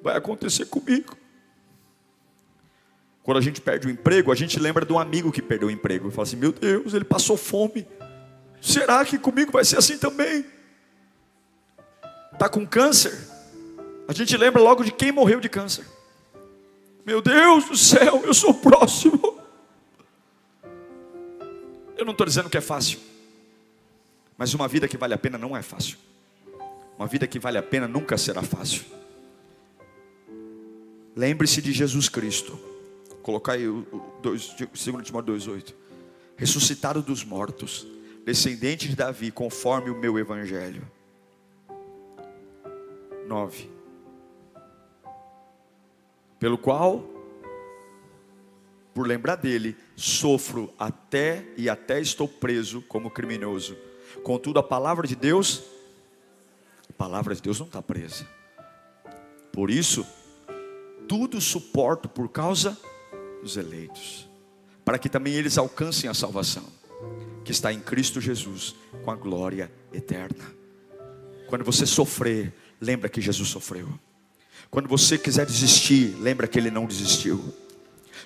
vai 0.00 0.16
acontecer 0.16 0.66
comigo. 0.66 1.16
Quando 3.26 3.38
a 3.38 3.40
gente 3.40 3.60
perde 3.60 3.88
o 3.88 3.90
emprego, 3.90 4.30
a 4.30 4.36
gente 4.36 4.56
lembra 4.60 4.86
de 4.86 4.92
um 4.92 5.00
amigo 5.00 5.32
que 5.32 5.42
perdeu 5.42 5.66
o 5.66 5.70
emprego. 5.70 6.06
E 6.06 6.12
fala 6.12 6.22
assim: 6.22 6.36
Meu 6.36 6.52
Deus, 6.52 6.94
ele 6.94 7.04
passou 7.04 7.36
fome. 7.36 7.84
Será 8.62 9.04
que 9.04 9.18
comigo 9.18 9.50
vai 9.50 9.64
ser 9.64 9.78
assim 9.78 9.98
também? 9.98 10.46
Está 12.32 12.48
com 12.48 12.64
câncer? 12.64 13.18
A 14.06 14.12
gente 14.12 14.36
lembra 14.36 14.62
logo 14.62 14.84
de 14.84 14.92
quem 14.92 15.10
morreu 15.10 15.40
de 15.40 15.48
câncer. 15.48 15.84
Meu 17.04 17.20
Deus 17.20 17.64
do 17.64 17.76
céu, 17.76 18.22
eu 18.24 18.32
sou 18.32 18.54
próximo. 18.54 19.40
Eu 21.96 22.04
não 22.04 22.12
estou 22.12 22.24
dizendo 22.24 22.48
que 22.48 22.56
é 22.56 22.60
fácil, 22.60 23.00
mas 24.38 24.54
uma 24.54 24.68
vida 24.68 24.86
que 24.86 24.96
vale 24.96 25.14
a 25.14 25.18
pena 25.18 25.36
não 25.36 25.56
é 25.56 25.62
fácil. 25.62 25.98
Uma 26.96 27.08
vida 27.08 27.26
que 27.26 27.40
vale 27.40 27.58
a 27.58 27.62
pena 27.62 27.88
nunca 27.88 28.16
será 28.16 28.44
fácil. 28.44 28.84
Lembre-se 31.16 31.60
de 31.60 31.72
Jesus 31.72 32.08
Cristo. 32.08 32.75
Colocar 33.26 33.54
aí 33.54 33.66
o 33.66 33.84
2 34.22 34.54
Timóteo 35.02 35.34
2,8. 35.34 35.74
Ressuscitado 36.36 37.02
dos 37.02 37.24
mortos, 37.24 37.84
descendente 38.24 38.88
de 38.88 38.94
Davi, 38.94 39.32
conforme 39.32 39.90
o 39.90 39.98
meu 39.98 40.16
evangelho. 40.16 40.88
9. 43.26 43.68
Pelo 46.38 46.56
qual, 46.56 47.04
por 48.94 49.08
lembrar 49.08 49.34
dele, 49.34 49.76
sofro 49.96 50.72
até 50.78 51.48
e 51.56 51.68
até 51.68 52.00
estou 52.00 52.28
preso 52.28 52.80
como 52.82 53.10
criminoso. 53.10 53.76
Contudo, 54.22 54.60
a 54.60 54.62
palavra 54.62 55.04
de 55.04 55.16
Deus, 55.16 55.64
a 56.88 56.92
palavra 56.92 57.34
de 57.34 57.42
Deus 57.42 57.58
não 57.58 57.66
está 57.66 57.82
presa. 57.82 58.24
Por 59.52 59.68
isso, 59.68 60.06
tudo 61.08 61.40
suporto 61.40 62.08
por 62.08 62.28
causa 62.28 62.78
dos 63.46 63.56
eleitos, 63.56 64.28
para 64.84 64.98
que 64.98 65.08
também 65.08 65.34
eles 65.34 65.56
alcancem 65.56 66.10
a 66.10 66.14
salvação, 66.14 66.64
que 67.44 67.52
está 67.52 67.72
em 67.72 67.78
Cristo 67.78 68.20
Jesus, 68.20 68.74
com 69.04 69.10
a 69.10 69.14
glória 69.14 69.70
eterna. 69.92 70.44
Quando 71.46 71.64
você 71.64 71.86
sofrer, 71.86 72.52
lembra 72.80 73.08
que 73.08 73.20
Jesus 73.20 73.48
sofreu. 73.48 73.88
Quando 74.68 74.88
você 74.88 75.16
quiser 75.16 75.46
desistir, 75.46 76.16
lembra 76.20 76.48
que 76.48 76.58
ele 76.58 76.72
não 76.72 76.86
desistiu. 76.86 77.54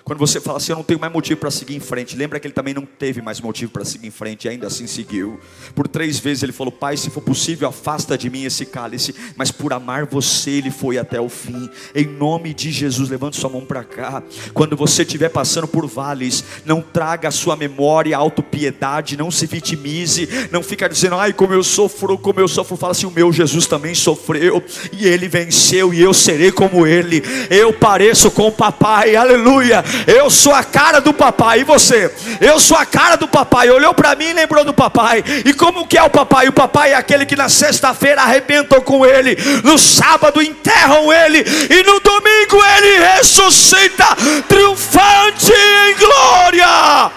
Quando 0.03 0.19
você 0.19 0.39
fala 0.39 0.57
assim, 0.57 0.71
eu 0.71 0.77
não 0.77 0.83
tenho 0.83 0.99
mais 0.99 1.11
motivo 1.11 1.39
para 1.39 1.51
seguir 1.51 1.75
em 1.75 1.79
frente, 1.79 2.15
lembra 2.15 2.39
que 2.39 2.47
ele 2.47 2.53
também 2.53 2.73
não 2.73 2.85
teve 2.85 3.21
mais 3.21 3.39
motivo 3.39 3.71
para 3.71 3.85
seguir 3.85 4.07
em 4.07 4.11
frente 4.11 4.45
e 4.45 4.49
ainda 4.49 4.67
assim 4.67 4.87
seguiu. 4.87 5.39
Por 5.75 5.87
três 5.87 6.19
vezes 6.19 6.43
ele 6.43 6.51
falou: 6.51 6.71
Pai, 6.71 6.97
se 6.97 7.09
for 7.09 7.21
possível, 7.21 7.67
afasta 7.67 8.17
de 8.17 8.29
mim 8.29 8.43
esse 8.43 8.65
cálice, 8.65 9.13
mas 9.35 9.51
por 9.51 9.73
amar 9.73 10.05
você, 10.05 10.51
ele 10.51 10.71
foi 10.71 10.97
até 10.97 11.19
o 11.19 11.29
fim. 11.29 11.69
Em 11.95 12.05
nome 12.05 12.53
de 12.53 12.71
Jesus, 12.71 13.09
levante 13.09 13.37
sua 13.37 13.49
mão 13.49 13.65
para 13.65 13.83
cá. 13.83 14.23
Quando 14.53 14.75
você 14.75 15.03
estiver 15.03 15.29
passando 15.29 15.67
por 15.67 15.87
vales, 15.87 16.43
não 16.65 16.81
traga 16.81 17.27
a 17.27 17.31
sua 17.31 17.55
memória 17.55 18.15
autopiedade, 18.15 19.17
não 19.17 19.31
se 19.31 19.45
vitimize, 19.45 20.27
não 20.51 20.63
fica 20.63 20.87
dizendo, 20.87 21.15
ai, 21.15 21.33
como 21.33 21.53
eu 21.53 21.63
sofro, 21.63 22.17
como 22.17 22.39
eu 22.39 22.47
sofro. 22.47 22.77
Fala 22.77 22.91
assim: 22.91 23.05
o 23.05 23.11
meu 23.11 23.31
Jesus 23.31 23.67
também 23.67 23.95
sofreu 23.95 24.63
e 24.91 25.07
ele 25.07 25.27
venceu, 25.27 25.93
e 25.93 26.01
eu 26.01 26.13
serei 26.13 26.51
como 26.51 26.85
ele. 26.85 27.23
Eu 27.49 27.73
pareço 27.73 28.31
com 28.31 28.47
o 28.47 28.51
papai, 28.51 29.15
aleluia. 29.15 29.80
Eu 30.07 30.29
sou 30.29 30.53
a 30.53 30.63
cara 30.63 30.99
do 30.99 31.13
papai. 31.13 31.61
E 31.61 31.63
você? 31.63 32.13
Eu 32.39 32.59
sou 32.59 32.77
a 32.77 32.85
cara 32.85 33.15
do 33.15 33.27
papai. 33.27 33.69
Olhou 33.69 33.93
para 33.93 34.15
mim 34.15 34.25
e 34.25 34.33
lembrou 34.33 34.63
do 34.63 34.73
papai. 34.73 35.23
E 35.45 35.53
como 35.53 35.87
que 35.87 35.97
é 35.97 36.03
o 36.03 36.09
papai? 36.09 36.47
O 36.47 36.53
papai 36.53 36.91
é 36.91 36.95
aquele 36.95 37.25
que 37.25 37.35
na 37.35 37.49
sexta-feira 37.49 38.21
arrebentam 38.21 38.81
com 38.81 39.05
ele, 39.05 39.37
no 39.63 39.77
sábado 39.77 40.41
enterram 40.41 41.11
ele 41.11 41.39
e 41.39 41.83
no 41.83 41.99
domingo 41.99 42.63
ele 42.77 43.05
ressuscita 43.05 44.05
triunfante 44.47 45.51
em 45.53 45.95
glória. 45.95 47.11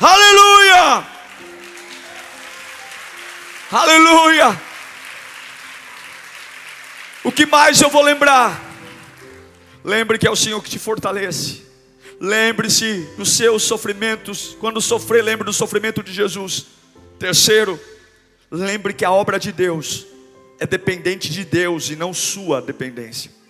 Aleluia! 0.00 1.04
Aleluia! 3.70 4.60
O 7.24 7.30
que 7.30 7.46
mais 7.46 7.80
eu 7.80 7.88
vou 7.88 8.02
lembrar? 8.02 8.71
Lembre 9.84 10.18
que 10.18 10.26
é 10.26 10.30
o 10.30 10.36
Senhor 10.36 10.62
que 10.62 10.70
te 10.70 10.78
fortalece. 10.78 11.62
Lembre-se 12.20 13.08
dos 13.16 13.32
seus 13.32 13.62
sofrimentos. 13.64 14.56
Quando 14.60 14.80
sofrer, 14.80 15.24
lembre 15.24 15.44
do 15.44 15.52
sofrimento 15.52 16.02
de 16.02 16.12
Jesus. 16.12 16.66
Terceiro, 17.18 17.78
lembre 18.50 18.92
que 18.92 19.04
a 19.04 19.10
obra 19.10 19.38
de 19.38 19.50
Deus 19.50 20.06
é 20.60 20.66
dependente 20.66 21.30
de 21.30 21.44
Deus 21.44 21.90
e 21.90 21.96
não 21.96 22.14
sua 22.14 22.62
dependência 22.62 23.41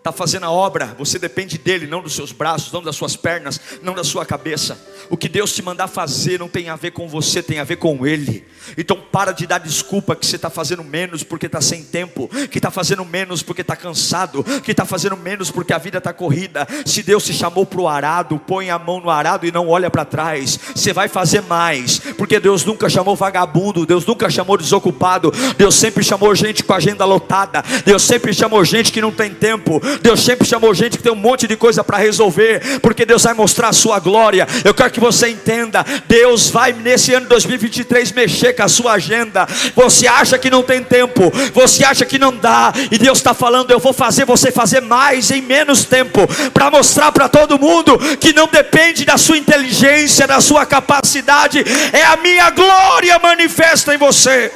está 0.00 0.10
fazendo 0.10 0.46
a 0.46 0.50
obra, 0.50 0.96
você 0.98 1.18
depende 1.18 1.58
dele, 1.58 1.86
não 1.86 2.00
dos 2.00 2.14
seus 2.14 2.32
braços, 2.32 2.72
não 2.72 2.82
das 2.82 2.96
suas 2.96 3.16
pernas, 3.16 3.60
não 3.82 3.92
da 3.92 4.02
sua 4.02 4.24
cabeça. 4.24 4.80
O 5.10 5.16
que 5.16 5.28
Deus 5.28 5.52
te 5.52 5.60
mandar 5.60 5.88
fazer 5.88 6.38
não 6.38 6.48
tem 6.48 6.70
a 6.70 6.76
ver 6.76 6.92
com 6.92 7.06
você, 7.06 7.42
tem 7.42 7.58
a 7.58 7.64
ver 7.64 7.76
com 7.76 8.06
Ele. 8.06 8.42
Então 8.78 8.98
para 9.12 9.32
de 9.32 9.46
dar 9.46 9.58
desculpa 9.58 10.16
que 10.16 10.24
você 10.24 10.36
está 10.36 10.48
fazendo 10.48 10.82
menos 10.82 11.22
porque 11.22 11.44
está 11.44 11.60
sem 11.60 11.82
tempo, 11.82 12.30
que 12.50 12.58
está 12.58 12.70
fazendo 12.70 13.04
menos 13.04 13.42
porque 13.42 13.60
está 13.60 13.76
cansado, 13.76 14.42
que 14.64 14.70
está 14.70 14.86
fazendo 14.86 15.18
menos 15.18 15.50
porque 15.50 15.72
a 15.74 15.78
vida 15.78 15.98
está 15.98 16.14
corrida. 16.14 16.66
Se 16.86 17.02
Deus 17.02 17.22
te 17.22 17.34
chamou 17.34 17.66
para 17.66 17.80
o 17.80 17.88
arado, 17.88 18.38
põe 18.38 18.70
a 18.70 18.78
mão 18.78 19.00
no 19.00 19.10
arado 19.10 19.46
e 19.46 19.52
não 19.52 19.68
olha 19.68 19.90
para 19.90 20.06
trás. 20.06 20.58
Você 20.74 20.94
vai 20.94 21.08
fazer 21.08 21.42
mais, 21.42 21.98
porque 22.16 22.40
Deus 22.40 22.64
nunca 22.64 22.88
chamou 22.88 23.14
vagabundo, 23.14 23.84
Deus 23.84 24.06
nunca 24.06 24.30
chamou 24.30 24.56
desocupado, 24.56 25.30
Deus 25.58 25.74
sempre 25.74 26.02
chamou 26.02 26.34
gente 26.34 26.64
com 26.64 26.72
agenda 26.72 27.04
lotada, 27.04 27.62
Deus 27.84 28.02
sempre 28.02 28.32
chamou 28.32 28.64
gente 28.64 28.90
que 28.92 29.02
não 29.02 29.12
tem 29.12 29.34
tempo, 29.34 29.78
Deus 30.00 30.20
sempre 30.20 30.46
chamou 30.46 30.74
gente 30.74 30.96
que 30.96 31.02
tem 31.02 31.12
um 31.12 31.16
monte 31.16 31.46
de 31.46 31.56
coisa 31.56 31.82
para 31.82 31.98
resolver, 31.98 32.80
porque 32.80 33.04
Deus 33.04 33.22
vai 33.22 33.34
mostrar 33.34 33.68
a 33.68 33.72
sua 33.72 33.98
glória. 33.98 34.46
Eu 34.64 34.74
quero 34.74 34.90
que 34.90 35.00
você 35.00 35.28
entenda: 35.28 35.84
Deus 36.06 36.50
vai 36.50 36.72
nesse 36.72 37.12
ano 37.14 37.26
2023 37.26 38.12
mexer 38.12 38.54
com 38.54 38.62
a 38.62 38.68
sua 38.68 38.92
agenda. 38.92 39.46
Você 39.74 40.06
acha 40.06 40.38
que 40.38 40.50
não 40.50 40.62
tem 40.62 40.82
tempo, 40.82 41.32
você 41.52 41.84
acha 41.84 42.04
que 42.04 42.18
não 42.18 42.34
dá, 42.34 42.72
e 42.90 42.98
Deus 42.98 43.18
está 43.18 43.34
falando: 43.34 43.70
Eu 43.70 43.78
vou 43.78 43.92
fazer 43.92 44.24
você 44.24 44.50
fazer 44.50 44.80
mais 44.80 45.30
em 45.30 45.42
menos 45.42 45.84
tempo, 45.84 46.26
para 46.52 46.70
mostrar 46.70 47.12
para 47.12 47.28
todo 47.28 47.58
mundo 47.58 47.98
que 48.18 48.32
não 48.32 48.46
depende 48.46 49.04
da 49.04 49.16
sua 49.16 49.38
inteligência, 49.38 50.26
da 50.26 50.40
sua 50.40 50.66
capacidade, 50.66 51.64
é 51.92 52.02
a 52.04 52.16
minha 52.16 52.50
glória 52.50 53.18
manifesta 53.18 53.94
em 53.94 53.98
você 53.98 54.52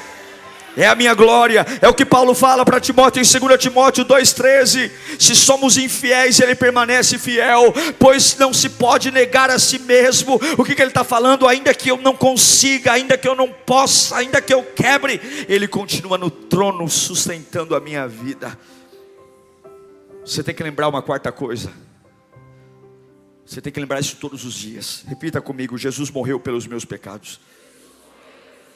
é 0.76 0.86
a 0.86 0.94
minha 0.94 1.14
glória, 1.14 1.64
é 1.80 1.88
o 1.88 1.94
que 1.94 2.04
Paulo 2.04 2.34
fala 2.34 2.64
para 2.64 2.80
Timóteo 2.80 3.22
em 3.22 3.38
2 3.40 3.58
Timóteo 3.60 4.04
2,13: 4.04 4.90
se 5.18 5.34
somos 5.36 5.76
infiéis, 5.76 6.40
ele 6.40 6.54
permanece 6.54 7.18
fiel, 7.18 7.72
pois 7.98 8.36
não 8.36 8.52
se 8.52 8.68
pode 8.68 9.10
negar 9.10 9.50
a 9.50 9.58
si 9.58 9.78
mesmo. 9.78 10.40
O 10.58 10.64
que, 10.64 10.74
que 10.74 10.82
ele 10.82 10.90
está 10.90 11.04
falando? 11.04 11.46
Ainda 11.46 11.72
que 11.74 11.90
eu 11.90 11.96
não 11.96 12.14
consiga, 12.14 12.92
ainda 12.92 13.16
que 13.16 13.28
eu 13.28 13.34
não 13.34 13.48
possa, 13.48 14.16
ainda 14.16 14.40
que 14.40 14.52
eu 14.52 14.62
quebre, 14.62 15.20
ele 15.48 15.68
continua 15.68 16.18
no 16.18 16.30
trono 16.30 16.88
sustentando 16.88 17.74
a 17.74 17.80
minha 17.80 18.08
vida. 18.08 18.58
Você 20.24 20.42
tem 20.42 20.54
que 20.54 20.62
lembrar 20.62 20.88
uma 20.88 21.02
quarta 21.02 21.30
coisa. 21.30 21.70
Você 23.44 23.60
tem 23.60 23.72
que 23.72 23.78
lembrar 23.78 24.00
isso 24.00 24.16
todos 24.16 24.44
os 24.44 24.54
dias. 24.54 25.04
Repita 25.06 25.40
comigo: 25.40 25.76
Jesus 25.76 26.10
morreu 26.10 26.40
pelos 26.40 26.66
meus 26.66 26.84
pecados. 26.84 27.38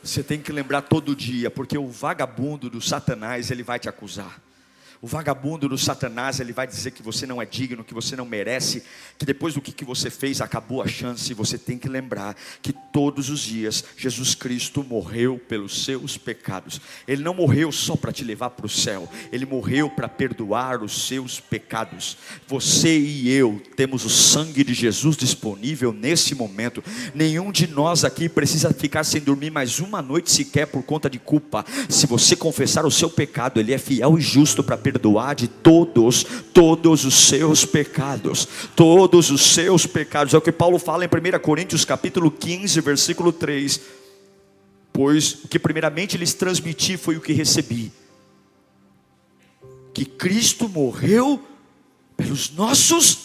Você 0.03 0.23
tem 0.23 0.41
que 0.41 0.53
lembrar 0.53 0.83
todo 0.83 1.15
dia, 1.15 1.51
porque 1.51 1.77
o 1.77 1.89
vagabundo 1.89 2.71
do 2.71 2.81
Satanás, 2.81 3.51
ele 3.51 3.63
vai 3.63 3.79
te 3.79 3.89
acusar. 3.89 4.41
O 5.01 5.07
vagabundo 5.07 5.69
do 5.69 5.79
Satanás, 5.79 6.41
ele 6.41 6.53
vai 6.53 6.67
dizer 6.67 6.91
que 6.91 7.05
você 7.05 7.25
não 7.25 7.41
é 7.41 7.47
digno, 7.47 7.85
que 7.85 7.95
você 7.95 8.17
não 8.17 8.27
merece, 8.27 8.83
que 9.17 9.25
depois 9.25 9.55
do 9.55 9.61
que, 9.61 9.85
você 9.85 10.11
fez 10.11 10.41
acabou 10.41 10.83
a 10.83 10.89
chance. 10.89 11.33
Você 11.35 11.57
tem 11.57 11.79
que 11.79 11.89
lembrar 11.89 12.37
que 12.61 12.73
todos 12.73 13.31
os 13.31 13.41
dias 13.41 13.85
Jesus 13.97 14.35
Cristo 14.35 14.83
morreu 14.83 15.39
pelos 15.39 15.85
seus 15.85 16.19
pecados. 16.19 16.81
Ele 17.07 17.23
não 17.23 17.33
morreu 17.33 17.71
só 17.71 17.95
para 17.95 18.11
te 18.11 18.25
levar 18.25 18.51
para 18.51 18.67
o 18.67 18.69
céu, 18.69 19.09
ele 19.31 19.47
morreu 19.47 19.89
para 19.89 20.09
perdoar 20.09 20.83
os 20.83 21.07
seus 21.07 21.39
pecados. 21.39 22.19
Você 22.49 22.99
e 22.99 23.31
eu 23.31 23.63
temos 23.77 24.05
o 24.05 24.11
sangue 24.11 24.65
de 24.65 24.75
Jesus 24.75 25.17
disponível 25.17 25.93
nesse 25.93 26.35
momento. 26.35 26.83
Nenhum 27.15 27.53
de 27.53 27.69
nós 27.69 28.05
aqui 28.05 28.29
precisa 28.29 28.75
ficar 28.75 29.05
sem 29.05 29.21
dormir 29.21 29.51
mais 29.51 29.79
uma 29.79 30.03
noite 30.03 30.33
sequer 30.33 30.67
por 30.67 30.83
conta 30.83 31.09
de 31.09 31.21
culpa. 31.21 31.65
Se 31.89 32.05
você 32.05 32.35
confessar 32.35 32.85
o 32.85 32.91
seu 32.91 33.09
pecado, 33.09 33.61
ele 33.61 33.73
é 33.73 33.79
fiel 33.79 34.19
e 34.19 34.21
justo 34.21 34.65
para 34.65 34.77
perdoar 34.91 35.35
de 35.35 35.49
todos, 35.49 36.25
todos 36.55 37.05
os 37.05 37.15
seus 37.15 37.67
pecados, 37.67 38.49
todos 38.75 39.31
os 39.31 39.43
seus 39.43 39.87
pecados. 39.87 40.33
É 40.33 40.39
o 40.39 40.41
que 40.41 40.51
Paulo 40.51 40.79
fala 40.79 41.05
em 41.05 41.09
1 41.09 41.39
Coríntios 41.41 41.85
capítulo 41.85 42.31
15, 42.31 42.81
versículo 42.81 43.31
3. 43.31 43.81
Pois 44.91 45.45
o 45.45 45.49
que 45.49 45.59
primeiramente 45.59 46.17
lhes 46.17 46.33
transmiti 46.33 46.97
foi 46.97 47.17
o 47.17 47.21
que 47.21 47.35
recebi. 47.35 47.93
Que 49.93 50.07
Cristo 50.07 50.69
morreu 50.69 51.39
pelos 52.17 52.51
nossos 52.51 53.19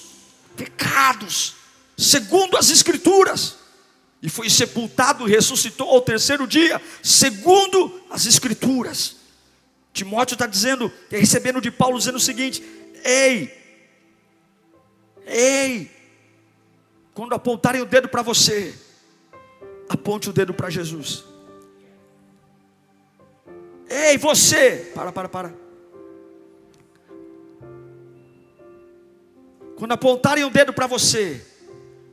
pecados, 0.58 1.56
segundo 1.98 2.58
as 2.58 2.70
Escrituras, 2.70 3.56
e 4.22 4.28
foi 4.28 4.50
sepultado 4.50 5.28
e 5.28 5.32
ressuscitou 5.32 5.90
ao 5.90 6.02
terceiro 6.02 6.46
dia, 6.46 6.82
segundo 7.02 8.02
as 8.10 8.26
Escrituras. 8.26 9.23
Timóteo 9.94 10.34
está 10.34 10.48
dizendo, 10.48 10.90
tá 10.90 11.18
recebendo 11.18 11.62
de 11.62 11.70
Paulo, 11.72 12.00
dizendo 12.00 12.16
o 12.16 12.20
seguinte: 12.20 12.64
ei, 13.06 13.56
ei, 15.26 15.92
quando 17.14 17.36
apontarem 17.36 17.82
o 17.82 17.86
dedo 17.86 18.10
para 18.10 18.24
você, 18.24 18.76
aponte 19.88 20.30
o 20.30 20.34
dedo 20.34 20.54
para 20.54 20.70
Jesus. 20.70 21.24
Ei, 23.88 24.18
você, 24.18 24.92
para, 24.96 25.12
para, 25.12 25.30
para. 25.30 25.54
Quando 29.76 29.92
apontarem 29.92 30.44
o 30.44 30.50
dedo 30.50 30.74
para 30.74 30.88
você, 30.88 31.46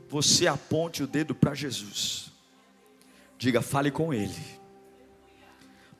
você 0.07 0.45
aponte 0.45 1.01
o 1.01 1.07
dedo 1.07 1.33
para 1.33 1.55
Jesus. 1.55 2.31
Diga, 3.39 3.61
fale 3.61 3.89
com 3.89 4.13
Ele 4.13 4.61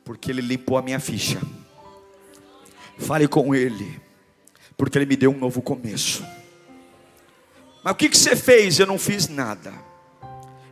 porque 0.04 0.30
Ele 0.30 0.42
limpou 0.42 0.76
a 0.76 0.82
minha 0.82 1.00
ficha. 1.00 1.40
Fale 2.98 3.26
com 3.26 3.54
Ele, 3.54 4.00
porque 4.76 4.98
Ele 4.98 5.06
me 5.06 5.16
deu 5.16 5.30
um 5.30 5.38
novo 5.38 5.60
começo. 5.60 6.24
Mas 7.82 7.92
o 7.94 7.96
que, 7.96 8.08
que 8.08 8.16
você 8.16 8.36
fez? 8.36 8.78
Eu 8.78 8.86
não 8.86 8.98
fiz 8.98 9.28
nada. 9.28 9.72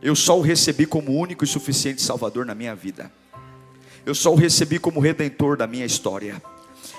Eu 0.01 0.15
só 0.15 0.37
o 0.37 0.41
recebi 0.41 0.85
como 0.85 1.11
único 1.11 1.43
e 1.43 1.47
suficiente 1.47 2.01
Salvador 2.01 2.45
na 2.45 2.55
minha 2.55 2.73
vida. 2.73 3.11
Eu 4.05 4.15
só 4.15 4.31
o 4.31 4.35
recebi 4.35 4.79
como 4.79 4.99
redentor 4.99 5.55
da 5.55 5.67
minha 5.67 5.85
história. 5.85 6.41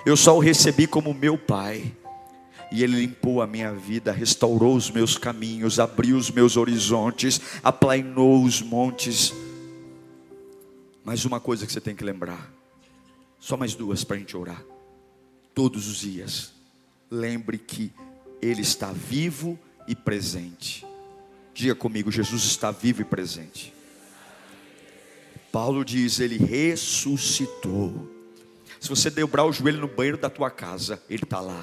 Eu 0.06 0.16
só 0.16 0.36
o 0.36 0.40
recebi 0.40 0.86
como 0.86 1.12
meu 1.12 1.36
Pai. 1.36 1.92
E 2.70 2.82
Ele 2.82 3.00
limpou 3.00 3.42
a 3.42 3.46
minha 3.46 3.72
vida, 3.72 4.12
restaurou 4.12 4.76
os 4.76 4.90
meus 4.90 5.18
caminhos, 5.18 5.78
abriu 5.78 6.16
os 6.16 6.30
meus 6.30 6.56
horizontes, 6.56 7.40
aplainou 7.62 8.42
os 8.44 8.62
montes. 8.62 9.32
Mais 11.04 11.24
uma 11.24 11.40
coisa 11.40 11.66
que 11.66 11.72
você 11.72 11.80
tem 11.80 11.94
que 11.94 12.04
lembrar. 12.04 12.50
Só 13.38 13.56
mais 13.56 13.74
duas 13.74 14.04
para 14.04 14.16
a 14.16 14.18
gente 14.18 14.36
orar. 14.36 14.62
Todos 15.54 15.88
os 15.88 15.96
dias. 15.96 16.52
Lembre 17.10 17.58
que 17.58 17.92
Ele 18.40 18.62
está 18.62 18.92
vivo 18.92 19.58
e 19.86 19.94
presente. 19.94 20.86
Diga 21.54 21.74
comigo, 21.74 22.10
Jesus 22.10 22.44
está 22.44 22.70
vivo 22.70 23.02
e 23.02 23.04
presente. 23.04 23.72
Paulo 25.52 25.84
diz, 25.84 26.18
ele 26.18 26.38
ressuscitou. 26.38 28.10
Se 28.80 28.88
você 28.88 29.10
dobrar 29.10 29.44
o 29.44 29.52
joelho 29.52 29.80
no 29.80 29.86
banheiro 29.86 30.16
da 30.16 30.30
tua 30.30 30.50
casa, 30.50 31.00
ele 31.10 31.24
está 31.24 31.40
lá. 31.40 31.62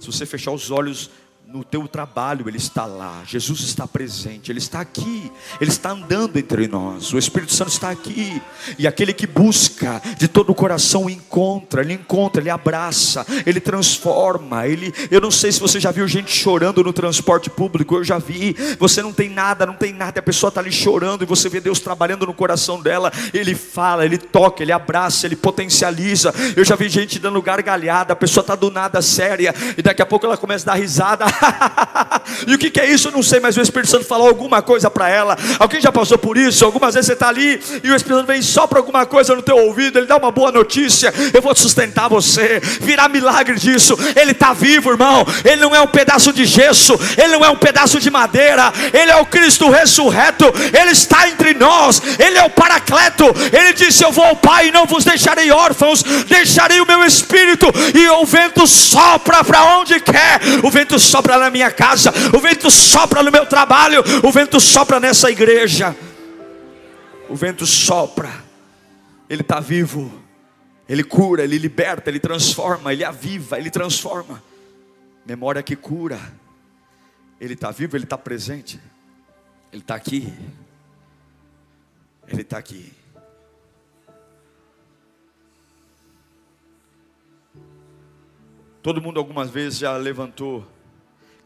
Se 0.00 0.06
você 0.06 0.26
fechar 0.26 0.50
os 0.50 0.72
olhos 0.72 1.10
no 1.50 1.64
teu 1.64 1.88
trabalho, 1.88 2.46
Ele 2.46 2.58
está 2.58 2.84
lá, 2.84 3.22
Jesus 3.26 3.60
está 3.60 3.86
presente, 3.86 4.52
Ele 4.52 4.58
está 4.58 4.82
aqui, 4.82 5.32
Ele 5.58 5.70
está 5.70 5.92
andando 5.92 6.38
entre 6.38 6.68
nós, 6.68 7.10
o 7.14 7.16
Espírito 7.18 7.54
Santo 7.54 7.70
está 7.70 7.88
aqui, 7.88 8.42
e 8.78 8.86
aquele 8.86 9.14
que 9.14 9.26
busca 9.26 10.02
de 10.18 10.28
todo 10.28 10.50
o 10.50 10.54
coração 10.54 11.08
encontra, 11.08 11.80
Ele 11.80 11.94
encontra, 11.94 12.42
Ele 12.42 12.50
abraça, 12.50 13.24
Ele 13.46 13.60
transforma, 13.60 14.66
Ele, 14.66 14.92
eu 15.10 15.22
não 15.22 15.30
sei 15.30 15.50
se 15.50 15.58
você 15.58 15.80
já 15.80 15.90
viu 15.90 16.06
gente 16.06 16.30
chorando 16.30 16.84
no 16.84 16.92
transporte 16.92 17.48
público, 17.48 17.96
eu 17.96 18.04
já 18.04 18.18
vi, 18.18 18.54
você 18.78 19.00
não 19.00 19.14
tem 19.14 19.30
nada, 19.30 19.64
não 19.64 19.74
tem 19.74 19.94
nada, 19.94 20.20
a 20.20 20.22
pessoa 20.22 20.48
está 20.48 20.60
ali 20.60 20.70
chorando, 20.70 21.22
e 21.22 21.26
você 21.26 21.48
vê 21.48 21.62
Deus 21.62 21.80
trabalhando 21.80 22.26
no 22.26 22.34
coração 22.34 22.78
dela, 22.78 23.10
Ele 23.32 23.54
fala, 23.54 24.04
Ele 24.04 24.18
toca, 24.18 24.62
Ele 24.62 24.72
abraça, 24.72 25.26
Ele 25.26 25.36
potencializa, 25.36 26.30
eu 26.54 26.64
já 26.64 26.76
vi 26.76 26.90
gente 26.90 27.18
dando 27.18 27.40
gargalhada, 27.40 28.12
a 28.12 28.16
pessoa 28.16 28.42
está 28.42 28.54
do 28.54 28.70
nada 28.70 29.00
séria, 29.00 29.54
e 29.78 29.80
daqui 29.80 30.02
a 30.02 30.06
pouco 30.06 30.26
ela 30.26 30.36
começa 30.36 30.68
a 30.68 30.74
dar 30.74 30.78
risada, 30.78 31.24
e 32.46 32.54
o 32.54 32.58
que, 32.58 32.70
que, 32.70 32.80
é 32.80 32.90
isso? 32.90 33.08
Eu 33.08 33.12
não 33.12 33.22
sei, 33.22 33.40
mas 33.40 33.56
o 33.56 33.60
Espírito 33.60 33.90
Santo 33.90 34.04
falou 34.04 34.28
alguma 34.28 34.62
coisa 34.62 34.90
para 34.90 35.08
ela. 35.08 35.36
Alguém 35.58 35.80
já 35.80 35.92
passou 35.92 36.18
por 36.18 36.36
isso? 36.36 36.64
Algumas 36.64 36.94
vezes 36.94 37.06
você 37.06 37.12
está 37.12 37.28
ali 37.28 37.60
e 37.82 37.90
o 37.90 37.96
Espírito 37.96 38.18
Santo 38.18 38.26
vem 38.26 38.42
só 38.42 38.66
para 38.66 38.78
alguma 38.78 39.06
coisa 39.06 39.34
no 39.34 39.42
teu 39.42 39.56
ouvido, 39.56 39.98
ele 39.98 40.06
dá 40.06 40.16
uma 40.16 40.30
boa 40.30 40.52
notícia. 40.52 41.12
Eu 41.32 41.42
vou 41.42 41.54
sustentar 41.54 42.08
você, 42.08 42.60
virá 42.80 43.08
milagre 43.08 43.56
disso. 43.56 43.96
Ele 44.16 44.32
está 44.32 44.52
vivo, 44.52 44.90
irmão. 44.90 45.26
Ele 45.44 45.60
não 45.60 45.74
é 45.74 45.80
um 45.80 45.86
pedaço 45.86 46.32
de 46.32 46.44
gesso, 46.44 46.98
ele 47.16 47.28
não 47.28 47.44
é 47.44 47.50
um 47.50 47.56
pedaço 47.56 48.00
de 48.00 48.10
madeira, 48.10 48.72
ele 48.92 49.10
é 49.10 49.16
o 49.16 49.26
Cristo 49.26 49.68
ressurreto, 49.68 50.44
ele 50.72 50.90
está 50.90 51.28
entre 51.28 51.54
nós, 51.54 52.02
ele 52.18 52.38
é 52.38 52.44
o 52.44 52.50
Paracleto. 52.50 53.24
Ele 53.52 53.72
disse: 53.72 54.04
Eu 54.04 54.12
vou 54.12 54.24
ao 54.24 54.36
Pai 54.36 54.68
e 54.68 54.72
não 54.72 54.86
vos 54.86 55.04
deixarei 55.04 55.50
órfãos, 55.50 56.02
deixarei 56.02 56.80
o 56.80 56.86
meu 56.86 57.04
espírito, 57.04 57.66
e 57.94 58.08
o 58.08 58.24
vento 58.24 58.66
sopra 58.66 59.44
para 59.44 59.64
onde 59.78 60.00
quer, 60.00 60.40
o 60.62 60.70
vento 60.70 60.98
sopra 60.98 61.27
sopra 61.28 61.38
na 61.38 61.50
minha 61.50 61.70
casa, 61.70 62.10
o 62.34 62.40
vento 62.40 62.70
sopra 62.70 63.22
no 63.22 63.30
meu 63.30 63.44
trabalho, 63.44 64.02
o 64.24 64.32
vento 64.32 64.58
sopra 64.58 64.98
nessa 64.98 65.30
igreja. 65.30 65.94
O 67.28 67.36
vento 67.36 67.66
sopra, 67.66 68.30
ele 69.28 69.42
está 69.42 69.60
vivo, 69.60 70.10
ele 70.88 71.04
cura, 71.04 71.44
ele 71.44 71.58
liberta, 71.58 72.08
ele 72.08 72.18
transforma, 72.18 72.90
ele 72.94 73.04
aviva, 73.04 73.58
ele 73.58 73.68
transforma. 73.68 74.42
Memória 75.26 75.62
que 75.62 75.76
cura, 75.76 76.18
ele 77.38 77.52
está 77.52 77.70
vivo, 77.70 77.94
ele 77.94 78.04
está 78.04 78.16
presente, 78.16 78.80
ele 79.70 79.82
está 79.82 79.94
aqui, 79.94 80.32
ele 82.26 82.40
está 82.40 82.56
aqui. 82.56 82.90
Todo 88.82 89.02
mundo 89.02 89.20
algumas 89.20 89.50
vezes 89.50 89.80
já 89.80 89.94
levantou 89.98 90.66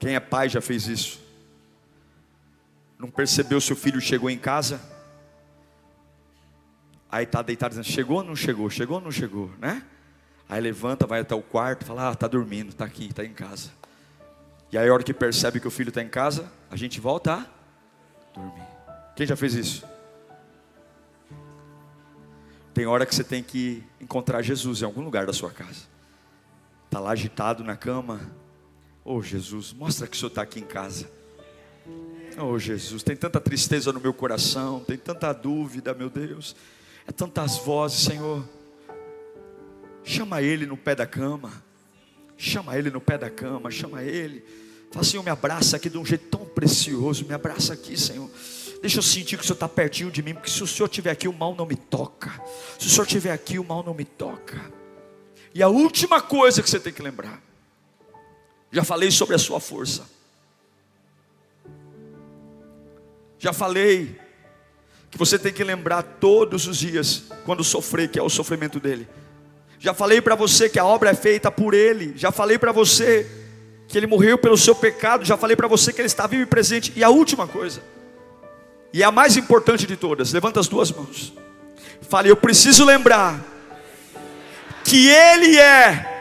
quem 0.02 0.16
é 0.16 0.20
pai 0.20 0.48
já 0.48 0.60
fez 0.60 0.88
isso? 0.88 1.20
Não 2.98 3.08
percebeu 3.08 3.60
se 3.60 3.72
o 3.72 3.76
filho 3.76 4.00
chegou 4.00 4.28
em 4.28 4.36
casa? 4.36 4.80
Aí 7.08 7.22
está 7.22 7.40
deitado 7.40 7.70
dizendo: 7.70 7.84
chegou 7.84 8.16
ou 8.16 8.24
não 8.24 8.34
chegou? 8.34 8.68
Chegou 8.68 8.96
ou 8.96 9.00
não 9.00 9.12
chegou? 9.12 9.48
Né? 9.60 9.80
Aí 10.48 10.60
levanta, 10.60 11.06
vai 11.06 11.20
até 11.20 11.36
o 11.36 11.40
quarto, 11.40 11.84
fala: 11.84 12.08
ah, 12.08 12.12
está 12.14 12.26
dormindo, 12.26 12.70
está 12.70 12.84
aqui, 12.84 13.10
está 13.10 13.24
em 13.24 13.32
casa. 13.32 13.70
E 14.72 14.76
aí, 14.76 14.88
a 14.88 14.92
hora 14.92 15.04
que 15.04 15.14
percebe 15.14 15.60
que 15.60 15.68
o 15.68 15.70
filho 15.70 15.90
está 15.90 16.02
em 16.02 16.08
casa, 16.08 16.50
a 16.68 16.74
gente 16.74 17.00
volta 17.00 17.34
a 17.34 17.46
dormir. 18.34 18.66
Quem 19.14 19.24
já 19.24 19.36
fez 19.36 19.54
isso? 19.54 19.86
Tem 22.74 22.86
hora 22.86 23.06
que 23.06 23.14
você 23.14 23.22
tem 23.22 23.40
que 23.40 23.84
encontrar 24.00 24.42
Jesus 24.42 24.82
em 24.82 24.84
algum 24.84 25.02
lugar 25.02 25.26
da 25.26 25.32
sua 25.32 25.52
casa. 25.52 25.82
Está 26.86 26.98
lá 26.98 27.12
agitado 27.12 27.62
na 27.62 27.76
cama, 27.76 28.20
Oh 29.04 29.20
Jesus, 29.20 29.72
mostra 29.72 30.06
que 30.06 30.16
o 30.16 30.18
Senhor 30.18 30.28
está 30.28 30.42
aqui 30.42 30.60
em 30.60 30.64
casa. 30.64 31.10
Oh 32.40 32.58
Jesus, 32.58 33.02
tem 33.02 33.16
tanta 33.16 33.40
tristeza 33.40 33.92
no 33.92 34.00
meu 34.00 34.14
coração, 34.14 34.80
tem 34.80 34.96
tanta 34.96 35.32
dúvida, 35.32 35.92
meu 35.92 36.08
Deus, 36.08 36.54
é 37.06 37.12
tantas 37.12 37.58
vozes, 37.58 38.04
Senhor. 38.04 38.48
Chama 40.04 40.40
Ele 40.40 40.66
no 40.66 40.76
pé 40.76 40.94
da 40.94 41.06
cama, 41.06 41.52
chama 42.36 42.76
Ele 42.78 42.90
no 42.90 43.00
pé 43.00 43.18
da 43.18 43.28
cama, 43.28 43.70
chama 43.70 44.02
Ele. 44.02 44.44
Fala, 44.92 45.04
Senhor, 45.04 45.22
me 45.22 45.30
abraça 45.30 45.76
aqui 45.76 45.90
de 45.90 45.98
um 45.98 46.04
jeito 46.04 46.26
tão 46.26 46.44
precioso, 46.44 47.24
me 47.26 47.34
abraça 47.34 47.72
aqui, 47.72 47.98
Senhor. 47.98 48.30
Deixa 48.80 48.98
eu 48.98 49.02
sentir 49.02 49.36
que 49.36 49.42
o 49.42 49.46
Senhor 49.46 49.54
está 49.54 49.68
pertinho 49.68 50.10
de 50.10 50.22
mim, 50.22 50.34
porque 50.34 50.50
se 50.50 50.62
o 50.62 50.66
Senhor 50.66 50.86
estiver 50.86 51.10
aqui, 51.10 51.26
o 51.26 51.32
mal 51.32 51.54
não 51.56 51.66
me 51.66 51.76
toca. 51.76 52.30
Se 52.78 52.86
o 52.86 52.90
Senhor 52.90 53.04
estiver 53.04 53.32
aqui, 53.32 53.58
o 53.58 53.64
mal 53.64 53.82
não 53.82 53.94
me 53.94 54.04
toca. 54.04 54.60
E 55.54 55.62
a 55.62 55.68
última 55.68 56.20
coisa 56.20 56.62
que 56.62 56.70
você 56.70 56.78
tem 56.78 56.92
que 56.92 57.02
lembrar 57.02 57.41
já 58.72 58.82
falei 58.82 59.10
sobre 59.10 59.36
a 59.36 59.38
sua 59.38 59.60
força. 59.60 60.02
Já 63.38 63.52
falei 63.52 64.18
que 65.10 65.18
você 65.18 65.38
tem 65.38 65.52
que 65.52 65.62
lembrar 65.62 66.02
todos 66.02 66.66
os 66.66 66.78
dias 66.78 67.24
quando 67.44 67.62
sofrer, 67.62 68.08
que 68.08 68.18
é 68.18 68.22
o 68.22 68.30
sofrimento 68.30 68.80
dele. 68.80 69.06
Já 69.78 69.92
falei 69.92 70.22
para 70.22 70.34
você 70.34 70.70
que 70.70 70.78
a 70.78 70.84
obra 70.86 71.10
é 71.10 71.14
feita 71.14 71.50
por 71.50 71.74
ele. 71.74 72.14
Já 72.16 72.32
falei 72.32 72.56
para 72.56 72.72
você 72.72 73.30
que 73.88 73.98
ele 73.98 74.06
morreu 74.06 74.38
pelo 74.38 74.56
seu 74.56 74.74
pecado. 74.74 75.24
Já 75.24 75.36
falei 75.36 75.54
para 75.54 75.68
você 75.68 75.92
que 75.92 76.00
ele 76.00 76.06
está 76.06 76.26
vivo 76.26 76.44
e 76.44 76.46
presente. 76.46 76.92
E 76.96 77.04
a 77.04 77.10
última 77.10 77.46
coisa, 77.46 77.82
e 78.92 79.02
a 79.02 79.10
mais 79.10 79.36
importante 79.36 79.86
de 79.86 79.96
todas, 79.96 80.32
levanta 80.32 80.60
as 80.60 80.68
duas 80.68 80.90
mãos. 80.90 81.34
Fale, 82.08 82.30
eu 82.30 82.36
preciso 82.36 82.84
lembrar 82.84 83.44
que 84.84 85.08
ele 85.08 85.58
é 85.58 86.11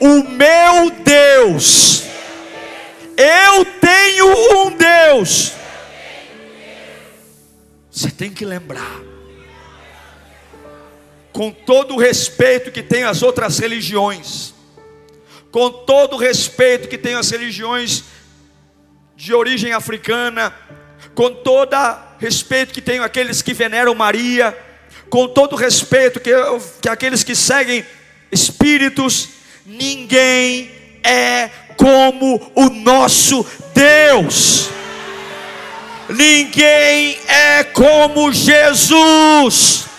o 0.00 0.24
meu 0.24 0.90
Deus. 0.90 2.04
Eu 3.16 3.64
tenho 3.64 4.66
um 4.66 4.70
Deus. 4.70 5.52
Você 7.90 8.10
tem 8.10 8.30
que 8.30 8.44
lembrar. 8.44 9.00
Com 11.32 11.52
todo 11.52 11.94
o 11.94 11.98
respeito 11.98 12.72
que 12.72 12.82
tem 12.82 13.04
as 13.04 13.22
outras 13.22 13.58
religiões, 13.58 14.52
com 15.50 15.70
todo 15.70 16.14
o 16.14 16.18
respeito 16.18 16.88
que 16.88 16.98
tem 16.98 17.14
as 17.14 17.30
religiões 17.30 18.04
de 19.16 19.34
origem 19.34 19.72
africana, 19.72 20.52
com 21.14 21.30
todo 21.30 21.76
respeito 22.18 22.72
que 22.72 22.80
tem 22.80 23.00
aqueles 23.00 23.42
que 23.42 23.52
veneram 23.52 23.94
Maria, 23.94 24.56
com 25.08 25.28
todo 25.28 25.56
respeito 25.56 26.20
que, 26.20 26.30
que 26.80 26.88
aqueles 26.88 27.22
que 27.22 27.34
seguem 27.34 27.84
espíritos, 28.32 29.39
ninguém 29.66 30.70
é 31.02 31.50
como 31.76 32.52
o 32.54 32.68
nosso 32.68 33.46
Deus. 33.74 34.68
Ninguém 36.08 37.18
é 37.28 37.64
como 37.64 38.32
Jesus. 38.32 39.89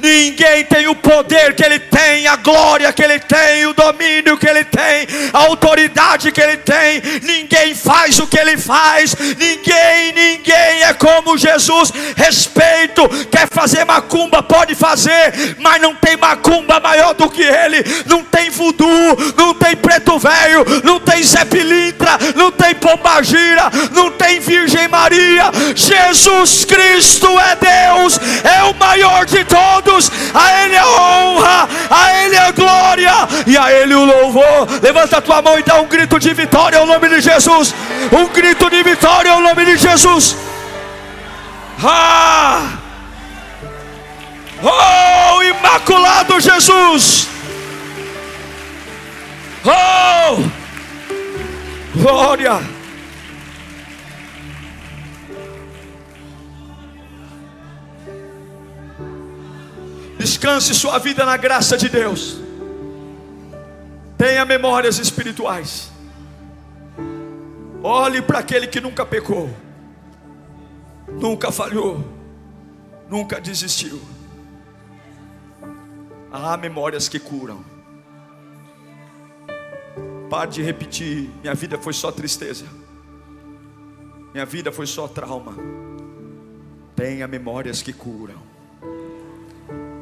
Ninguém 0.00 0.64
tem 0.64 0.86
o 0.88 0.94
poder 0.94 1.54
que 1.54 1.64
ele 1.64 1.78
tem, 1.78 2.26
a 2.26 2.36
glória 2.36 2.92
que 2.92 3.02
ele 3.02 3.18
tem, 3.18 3.66
o 3.66 3.72
domínio 3.72 4.36
que 4.36 4.46
ele 4.46 4.64
tem, 4.64 5.06
a 5.32 5.38
autoridade 5.38 6.30
que 6.30 6.40
ele 6.40 6.58
tem. 6.58 7.02
Ninguém 7.22 7.74
faz 7.74 8.18
o 8.18 8.26
que 8.26 8.38
ele 8.38 8.56
faz. 8.56 9.14
Ninguém, 9.14 10.12
ninguém 10.12 10.82
é 10.82 10.92
como 10.94 11.38
Jesus. 11.38 11.92
Respeito, 12.16 13.08
quer 13.30 13.48
fazer 13.48 13.84
macumba, 13.84 14.42
pode 14.42 14.74
fazer, 14.74 15.56
mas 15.58 15.80
não 15.80 15.94
tem 15.94 16.16
macumba 16.16 16.78
maior 16.80 17.14
do 17.14 17.30
que 17.30 17.42
ele. 17.42 17.82
Não 18.06 18.22
tem 18.22 18.50
voodoo, 18.50 19.16
não 19.36 19.54
tem 19.54 19.74
preto 19.76 20.18
velho, 20.18 20.64
não 20.84 21.00
tem 21.00 21.22
Zé 21.22 21.46
não 22.34 22.50
tem 22.52 22.74
pombagira, 22.74 23.70
não 23.92 24.10
tem 24.10 24.40
Virgem 24.40 24.88
Maria. 24.88 25.50
Jesus 25.74 26.64
Cristo 26.64 27.26
é 27.38 27.56
Deus, 27.56 28.18
é 28.44 28.62
o 28.64 28.74
maior 28.74 29.24
de 29.24 29.44
todos. 29.44 29.85
A 30.34 30.64
Ele 30.64 30.76
a 30.76 30.86
honra, 30.86 31.68
a 31.90 32.14
Ele 32.22 32.36
a 32.36 32.50
glória 32.50 33.12
e 33.46 33.56
a 33.56 33.72
Ele 33.72 33.94
o 33.94 34.04
louvor. 34.04 34.68
Levanta 34.82 35.18
a 35.18 35.20
tua 35.20 35.42
mão 35.42 35.58
e 35.58 35.62
dá 35.62 35.80
um 35.80 35.86
grito 35.86 36.18
de 36.18 36.32
vitória 36.34 36.78
ao 36.78 36.86
nome 36.86 37.08
de 37.08 37.20
Jesus. 37.20 37.74
Um 38.12 38.26
grito 38.28 38.68
de 38.70 38.82
vitória 38.82 39.32
ao 39.32 39.40
nome 39.40 39.64
de 39.64 39.76
Jesus. 39.76 40.36
Ah! 41.82 42.78
Oh, 44.62 45.42
Imaculado 45.42 46.40
Jesus! 46.40 47.28
Oh! 49.64 50.42
Glória! 51.94 52.75
Descanse 60.18 60.74
sua 60.74 60.98
vida 60.98 61.24
na 61.24 61.36
graça 61.36 61.76
de 61.76 61.88
Deus. 61.88 62.38
Tenha 64.16 64.44
memórias 64.44 64.98
espirituais. 64.98 65.90
Olhe 67.82 68.22
para 68.22 68.40
aquele 68.40 68.66
que 68.66 68.80
nunca 68.80 69.04
pecou, 69.04 69.48
nunca 71.20 71.52
falhou, 71.52 72.02
nunca 73.08 73.40
desistiu. 73.40 74.00
Há 76.32 76.56
memórias 76.56 77.08
que 77.08 77.20
curam. 77.20 77.64
Pare 80.28 80.50
de 80.50 80.62
repetir: 80.62 81.30
minha 81.42 81.54
vida 81.54 81.78
foi 81.78 81.92
só 81.92 82.10
tristeza, 82.10 82.66
minha 84.32 84.46
vida 84.46 84.72
foi 84.72 84.86
só 84.86 85.06
trauma. 85.06 85.54
Tenha 86.96 87.28
memórias 87.28 87.82
que 87.82 87.92
curam, 87.92 88.42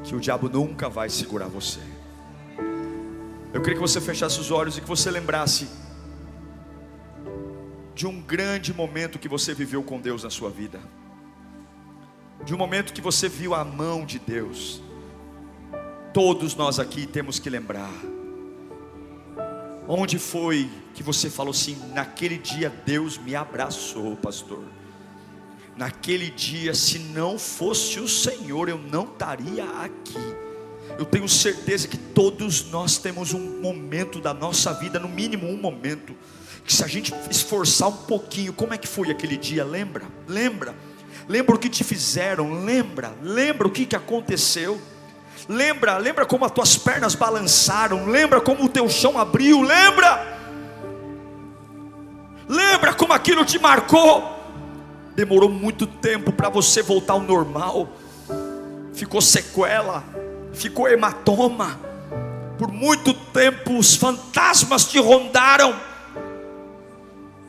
que 0.04 0.14
o 0.14 0.20
diabo 0.20 0.48
nunca 0.48 0.88
vai 0.88 1.08
segurar 1.08 1.48
você. 1.48 1.80
Eu 3.52 3.60
queria 3.60 3.74
que 3.74 3.80
você 3.80 4.00
fechasse 4.00 4.38
os 4.38 4.50
olhos 4.50 4.76
e 4.76 4.80
que 4.80 4.86
você 4.86 5.10
lembrasse 5.10 5.68
de 7.94 8.06
um 8.06 8.20
grande 8.20 8.74
momento 8.74 9.18
que 9.18 9.28
você 9.28 9.54
viveu 9.54 9.82
com 9.82 10.00
Deus 10.00 10.22
na 10.22 10.30
sua 10.30 10.50
vida, 10.50 10.80
de 12.44 12.54
um 12.54 12.58
momento 12.58 12.92
que 12.92 13.00
você 13.00 13.28
viu 13.28 13.54
a 13.54 13.64
mão 13.64 14.04
de 14.04 14.18
Deus. 14.18 14.82
Todos 16.12 16.54
nós 16.54 16.78
aqui 16.78 17.06
temos 17.06 17.38
que 17.38 17.48
lembrar. 17.48 17.92
Onde 19.88 20.18
foi 20.18 20.70
que 20.94 21.02
você 21.02 21.30
falou 21.30 21.52
assim: 21.52 21.76
naquele 21.92 22.36
dia 22.36 22.70
Deus 22.84 23.16
me 23.18 23.34
abraçou, 23.34 24.16
pastor? 24.16 24.64
Naquele 25.76 26.30
dia, 26.30 26.72
se 26.74 26.98
não 26.98 27.38
fosse 27.38 27.98
o 27.98 28.08
Senhor, 28.08 28.68
eu 28.68 28.78
não 28.78 29.04
estaria 29.04 29.64
aqui. 29.80 30.34
Eu 30.96 31.04
tenho 31.04 31.28
certeza 31.28 31.88
que 31.88 31.96
todos 31.96 32.70
nós 32.70 32.98
temos 32.98 33.32
um 33.32 33.60
momento 33.60 34.20
da 34.20 34.32
nossa 34.32 34.72
vida, 34.72 35.00
no 35.00 35.08
mínimo 35.08 35.48
um 35.48 35.56
momento, 35.56 36.14
que 36.64 36.72
se 36.72 36.84
a 36.84 36.86
gente 36.86 37.12
esforçar 37.28 37.88
um 37.88 37.96
pouquinho, 37.96 38.52
como 38.52 38.72
é 38.72 38.78
que 38.78 38.86
foi 38.86 39.10
aquele 39.10 39.36
dia? 39.36 39.64
Lembra? 39.64 40.04
Lembra? 40.28 40.74
Lembra 41.28 41.56
o 41.56 41.58
que 41.58 41.68
te 41.68 41.82
fizeram? 41.82 42.64
Lembra? 42.64 43.12
Lembra 43.20 43.66
o 43.66 43.70
que, 43.70 43.84
que 43.84 43.96
aconteceu? 43.96 44.80
Lembra, 45.48 45.98
lembra 45.98 46.24
como 46.24 46.44
as 46.44 46.52
tuas 46.52 46.76
pernas 46.76 47.14
balançaram, 47.16 48.06
lembra 48.06 48.40
como 48.40 48.64
o 48.64 48.68
teu 48.68 48.88
chão 48.88 49.18
abriu, 49.18 49.60
lembra? 49.60 50.38
Lembra 52.48 52.94
como 52.94 53.12
aquilo 53.12 53.44
te 53.44 53.58
marcou? 53.58 54.33
Demorou 55.14 55.48
muito 55.48 55.86
tempo 55.86 56.32
para 56.32 56.48
você 56.48 56.82
voltar 56.82 57.14
ao 57.14 57.20
normal. 57.20 57.88
Ficou 58.92 59.20
sequela, 59.20 60.04
ficou 60.52 60.88
hematoma. 60.88 61.78
Por 62.58 62.70
muito 62.70 63.12
tempo 63.12 63.78
os 63.78 63.94
fantasmas 63.96 64.84
te 64.84 64.98
rondaram. 64.98 65.74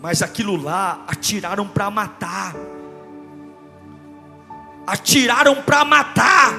Mas 0.01 0.21
aquilo 0.21 0.61
lá 0.61 1.03
atiraram 1.07 1.67
para 1.67 1.89
matar. 1.89 2.55
Atiraram 4.85 5.55
para 5.63 5.83
matar 5.83 6.53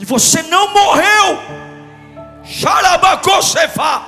e 0.00 0.04
você 0.06 0.42
não 0.44 0.72
morreu. 0.72 1.38
Xarabacocefa. 2.42 4.02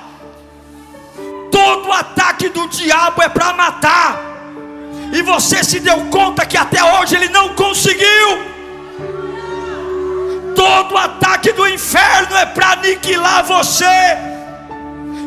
Todo 1.51 1.91
ataque 1.91 2.49
do 2.49 2.67
diabo 2.67 3.21
é 3.21 3.29
para 3.29 3.53
matar. 3.53 4.32
E 5.13 5.21
você 5.21 5.63
se 5.63 5.79
deu 5.79 5.97
conta 6.05 6.45
que 6.45 6.57
até 6.57 6.83
hoje 6.83 7.15
ele 7.15 7.29
não 7.29 7.49
conseguiu. 7.55 8.51
Todo 10.55 10.97
ataque 10.97 11.53
do 11.53 11.67
inferno 11.67 12.35
é 12.35 12.45
para 12.45 12.71
aniquilar 12.71 13.45
você. 13.45 13.85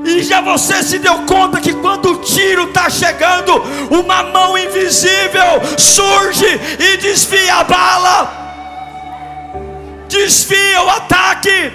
E 0.05 0.23
já 0.23 0.41
você 0.41 0.83
se 0.83 0.99
deu 0.99 1.21
conta 1.21 1.61
que 1.61 1.73
quando 1.73 2.11
o 2.11 2.17
tiro 2.19 2.65
está 2.65 2.91
chegando, 2.91 3.53
uma 3.91 4.23
mão 4.25 4.59
invisível 4.59 5.63
surge 5.79 6.61
e 6.79 6.97
desvia 6.99 7.55
a 7.55 7.65
bala 7.65 8.47
desvia 10.09 10.83
o 10.83 10.91
ataque. 10.91 11.73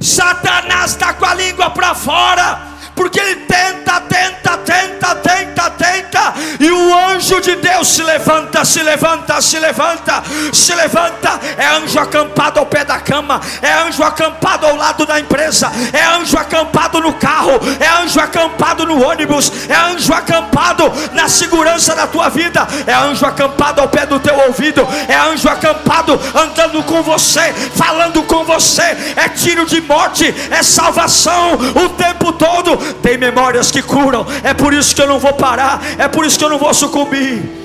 Satanás 0.00 0.92
está 0.92 1.12
com 1.12 1.24
a 1.24 1.34
língua 1.34 1.70
para 1.70 1.94
fora, 1.94 2.67
porque 2.98 3.20
ele 3.20 3.36
tenta, 3.36 4.00
tenta, 4.00 4.58
tenta, 4.58 5.14
tenta, 5.14 5.70
tenta, 5.70 6.34
e 6.58 6.68
o 6.68 6.98
anjo 7.10 7.40
de 7.40 7.54
Deus 7.54 7.86
se 7.86 8.02
levanta, 8.02 8.64
se 8.64 8.82
levanta, 8.82 9.40
se 9.40 9.58
levanta, 9.60 10.22
se 10.52 10.74
levanta. 10.74 11.38
É 11.56 11.66
anjo 11.76 11.98
acampado 12.00 12.58
ao 12.58 12.66
pé 12.66 12.84
da 12.84 12.98
cama, 12.98 13.40
é 13.62 13.72
anjo 13.72 14.02
acampado 14.02 14.66
ao 14.66 14.74
lado 14.74 15.06
da 15.06 15.20
empresa, 15.20 15.70
é 15.92 16.04
anjo 16.16 16.36
acampado 16.36 17.00
no 17.00 17.12
carro, 17.12 17.52
é 17.78 17.88
anjo 18.02 18.18
acampado 18.18 18.84
no 18.84 19.00
ônibus, 19.06 19.52
é 19.68 19.76
anjo 19.76 20.12
acampado 20.12 20.92
na 21.12 21.28
segurança 21.28 21.94
da 21.94 22.08
tua 22.08 22.28
vida, 22.28 22.66
é 22.84 22.94
anjo 22.94 23.24
acampado 23.24 23.80
ao 23.80 23.88
pé 23.88 24.06
do 24.06 24.18
teu 24.18 24.36
ouvido, 24.46 24.86
é 25.06 25.14
anjo 25.14 25.48
acampado 25.48 26.20
andando 26.34 26.82
com 26.82 27.00
você, 27.04 27.52
falando 27.76 28.24
com 28.24 28.42
você, 28.42 28.96
é 29.14 29.28
tiro 29.28 29.64
de 29.66 29.80
morte, 29.82 30.34
é 30.50 30.64
salvação 30.64 31.52
o 31.52 31.88
tempo 31.90 32.32
todo. 32.32 32.87
Tem 33.02 33.18
memórias 33.18 33.70
que 33.70 33.82
curam, 33.82 34.26
é 34.42 34.54
por 34.54 34.72
isso 34.72 34.94
que 34.94 35.02
eu 35.02 35.08
não 35.08 35.18
vou 35.18 35.32
parar, 35.34 35.80
é 35.98 36.08
por 36.08 36.24
isso 36.24 36.38
que 36.38 36.44
eu 36.44 36.50
não 36.50 36.58
vou 36.58 36.72
sucumbir. 36.72 37.57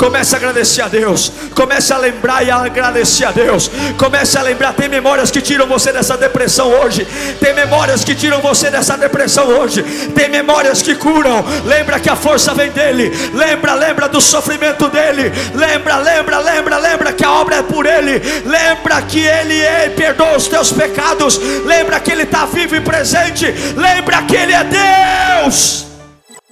Comece 0.00 0.34
a 0.34 0.38
agradecer 0.38 0.80
a 0.80 0.88
Deus. 0.88 1.30
Comece 1.54 1.92
a 1.92 1.98
lembrar 1.98 2.42
e 2.42 2.50
a 2.50 2.56
agradecer 2.56 3.26
a 3.26 3.30
Deus. 3.30 3.70
Comece 3.98 4.38
a 4.38 4.42
lembrar. 4.42 4.72
Tem 4.72 4.88
memórias 4.88 5.30
que 5.30 5.42
tiram 5.42 5.66
você 5.66 5.92
dessa 5.92 6.16
depressão 6.16 6.68
hoje. 6.68 7.06
Tem 7.38 7.52
memórias 7.52 8.02
que 8.02 8.14
tiram 8.14 8.40
você 8.40 8.70
dessa 8.70 8.96
depressão 8.96 9.46
hoje. 9.46 9.82
Tem 10.14 10.30
memórias 10.30 10.80
que 10.80 10.94
curam. 10.94 11.44
Lembra 11.66 12.00
que 12.00 12.08
a 12.08 12.16
força 12.16 12.54
vem 12.54 12.70
dele. 12.70 13.12
Lembra, 13.34 13.74
lembra 13.74 14.08
do 14.08 14.22
sofrimento 14.22 14.88
dele. 14.88 15.30
Lembra, 15.54 15.98
lembra, 15.98 16.38
lembra, 16.38 16.78
lembra 16.78 17.12
que 17.12 17.22
a 17.24 17.32
obra 17.32 17.56
é 17.56 17.62
por 17.62 17.84
ele. 17.84 18.22
Lembra 18.46 19.02
que 19.02 19.20
ele, 19.20 19.60
ele 19.60 19.90
perdoa 19.96 20.34
os 20.34 20.48
teus 20.48 20.72
pecados. 20.72 21.38
Lembra 21.66 22.00
que 22.00 22.10
ele 22.10 22.22
está 22.22 22.46
vivo 22.46 22.74
e 22.74 22.80
presente. 22.80 23.54
Lembra 23.76 24.22
que 24.22 24.34
ele 24.34 24.54
é 24.54 24.64
Deus. 24.64 25.89